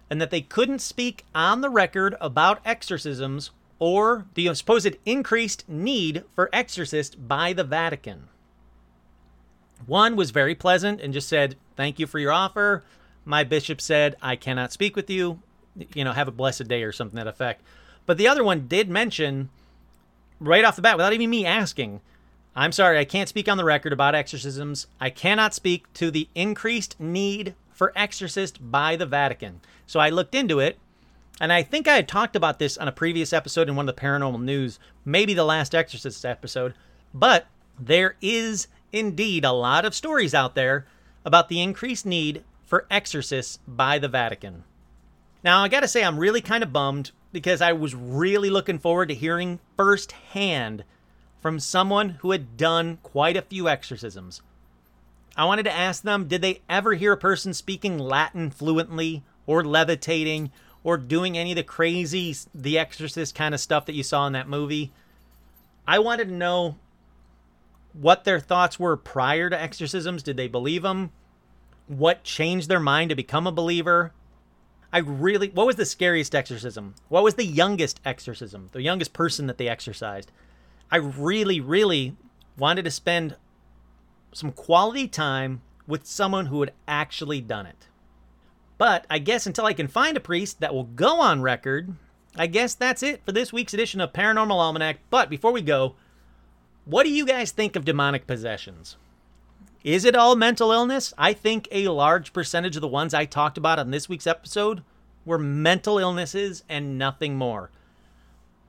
[0.10, 6.26] and that they couldn't speak on the record about exorcisms or the supposed increased need
[6.34, 8.28] for exorcists by the Vatican.
[9.86, 12.84] One was very pleasant and just said, Thank you for your offer.
[13.26, 15.40] My bishop said, I cannot speak with you.
[15.94, 17.62] You know, have a blessed day or something that effect.
[18.06, 19.50] But the other one did mention
[20.40, 22.02] right off the bat, without even me asking,
[22.56, 24.88] I'm sorry, I can't speak on the record about exorcisms.
[25.00, 29.60] I cannot speak to the increased need for exorcists by the Vatican.
[29.86, 30.78] So I looked into it,
[31.42, 33.96] and I think I had talked about this on a previous episode in one of
[33.96, 36.74] the paranormal news, maybe the last Exorcist episode.
[37.14, 37.48] But
[37.78, 40.86] there is indeed a lot of stories out there
[41.24, 44.64] about the increased need for exorcists by the Vatican.
[45.44, 49.10] Now, I gotta say, I'm really kind of bummed because I was really looking forward
[49.10, 50.84] to hearing firsthand
[51.42, 54.42] from someone who had done quite a few exorcisms.
[55.38, 59.64] I wanted to ask them did they ever hear a person speaking Latin fluently or
[59.64, 60.52] levitating
[60.84, 64.34] or doing any of the crazy The Exorcist kind of stuff that you saw in
[64.34, 64.92] that movie?
[65.88, 66.78] I wanted to know
[68.00, 70.24] what their thoughts were prior to exorcisms.
[70.24, 71.12] Did they believe them?
[71.88, 74.14] What changed their mind to become a believer?
[74.92, 76.96] I really, what was the scariest exorcism?
[77.10, 78.70] What was the youngest exorcism?
[78.72, 80.32] The youngest person that they exorcised?
[80.92, 82.16] I really, really
[82.58, 83.36] wanted to spend
[84.34, 87.88] some quality time with someone who had actually done it.
[88.78, 91.96] But I guess until I can find a priest that will go on record,
[92.36, 94.98] I guess that's it for this week's edition of Paranormal Almanac.
[95.10, 95.96] But before we go,
[96.86, 98.96] what do you guys think of demonic possessions?
[99.84, 101.14] Is it all mental illness?
[101.18, 104.84] I think a large percentage of the ones I talked about on this week's episode
[105.26, 107.70] were mental illnesses and nothing more.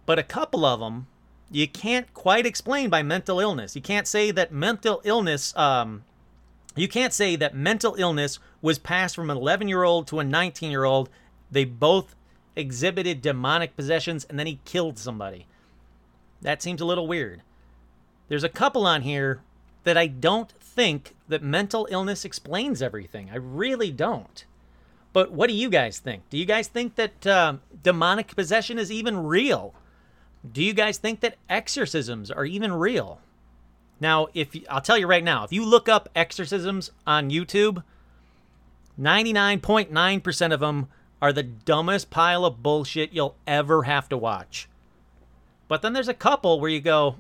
[0.05, 1.07] But a couple of them
[1.51, 3.77] you can't quite explain by mental illness.
[3.77, 6.05] You can't say that mental illness um,
[6.75, 10.25] you can't say that mental illness was passed from an 11 year old to a
[10.25, 11.09] 19 year old.
[11.51, 12.15] They both
[12.55, 15.47] exhibited demonic possessions and then he killed somebody.
[16.43, 17.43] That seems a little weird.
[18.29, 19.41] There's a couple on here
[19.85, 23.31] that I don't think that mental illness explains everything.
[23.33, 24.45] I really don't.
[25.13, 26.29] But what do you guys think?
[26.29, 29.75] Do you guys think that uh, demonic possession is even real?
[30.53, 33.21] Do you guys think that exorcisms are even real?
[34.01, 37.83] Now, if I'll tell you right now, if you look up exorcisms on YouTube,
[39.01, 40.89] 99.9% of them
[41.23, 44.69] are the dumbest pile of bullshit you'll ever have to watch.
[45.69, 47.17] But then there's a couple where you go,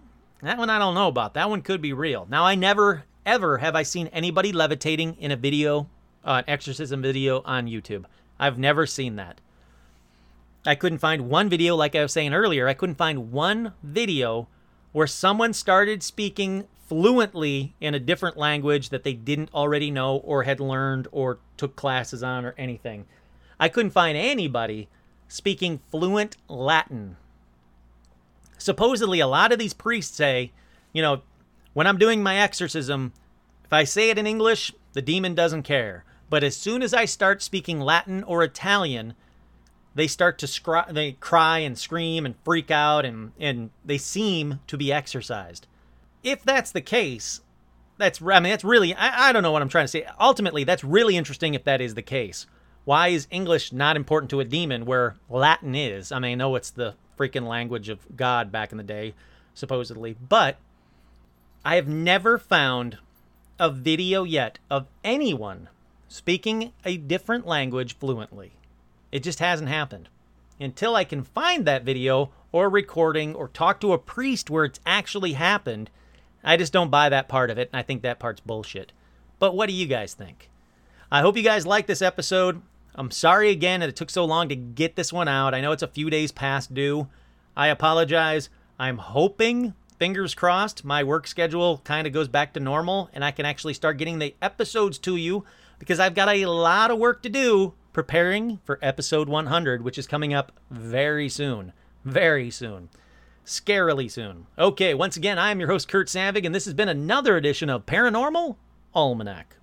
[0.46, 1.34] that one I don't know about.
[1.34, 2.26] That one could be real.
[2.30, 5.88] Now, I never, ever have I seen anybody levitating in a video,
[6.24, 8.04] uh, an exorcism video on YouTube.
[8.38, 9.40] I've never seen that.
[10.64, 14.48] I couldn't find one video, like I was saying earlier, I couldn't find one video
[14.92, 20.44] where someone started speaking fluently in a different language that they didn't already know or
[20.44, 23.06] had learned or took classes on or anything.
[23.58, 24.88] I couldn't find anybody
[25.28, 27.16] speaking fluent Latin.
[28.58, 30.52] Supposedly, a lot of these priests say,
[30.92, 31.22] you know,
[31.72, 33.12] when I'm doing my exorcism,
[33.64, 36.04] if I say it in English, the demon doesn't care.
[36.30, 39.14] But as soon as I start speaking Latin or Italian,
[39.94, 44.60] they start to scry, they cry and scream and freak out and and they seem
[44.66, 45.66] to be exorcised.
[46.22, 47.40] If that's the case,
[47.96, 50.06] that's I mean that's really I, I don't know what I'm trying to say.
[50.20, 52.46] Ultimately, that's really interesting if that is the case.
[52.86, 56.12] Why is English not important to a demon where Latin is?
[56.12, 59.12] I mean, I know it's the freaking language of God back in the day,
[59.54, 60.58] supposedly, but
[61.64, 62.98] I have never found
[63.58, 65.68] a video yet of anyone
[66.06, 68.52] speaking a different language fluently.
[69.10, 70.08] It just hasn't happened.
[70.60, 74.78] Until I can find that video or recording or talk to a priest where it's
[74.86, 75.90] actually happened,
[76.44, 78.92] I just don't buy that part of it, and I think that part's bullshit.
[79.40, 80.50] But what do you guys think?
[81.10, 82.62] I hope you guys like this episode.
[82.98, 85.54] I'm sorry again that it took so long to get this one out.
[85.54, 87.08] I know it's a few days past due.
[87.54, 88.48] I apologize.
[88.78, 93.32] I'm hoping, fingers crossed, my work schedule kind of goes back to normal and I
[93.32, 95.44] can actually start getting the episodes to you
[95.78, 100.06] because I've got a lot of work to do preparing for episode 100, which is
[100.06, 101.72] coming up very soon.
[102.04, 102.88] Very soon.
[103.44, 104.46] Scarily soon.
[104.58, 107.68] Okay, once again, I am your host, Kurt Savig, and this has been another edition
[107.70, 108.56] of Paranormal
[108.94, 109.56] Almanac.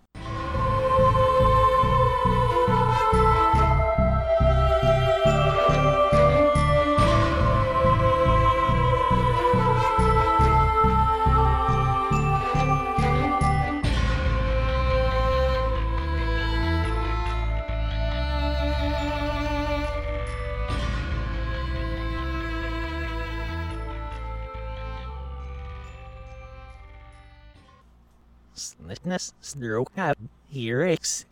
[29.04, 29.92] Slitness, stroke,
[30.82, 31.26] X.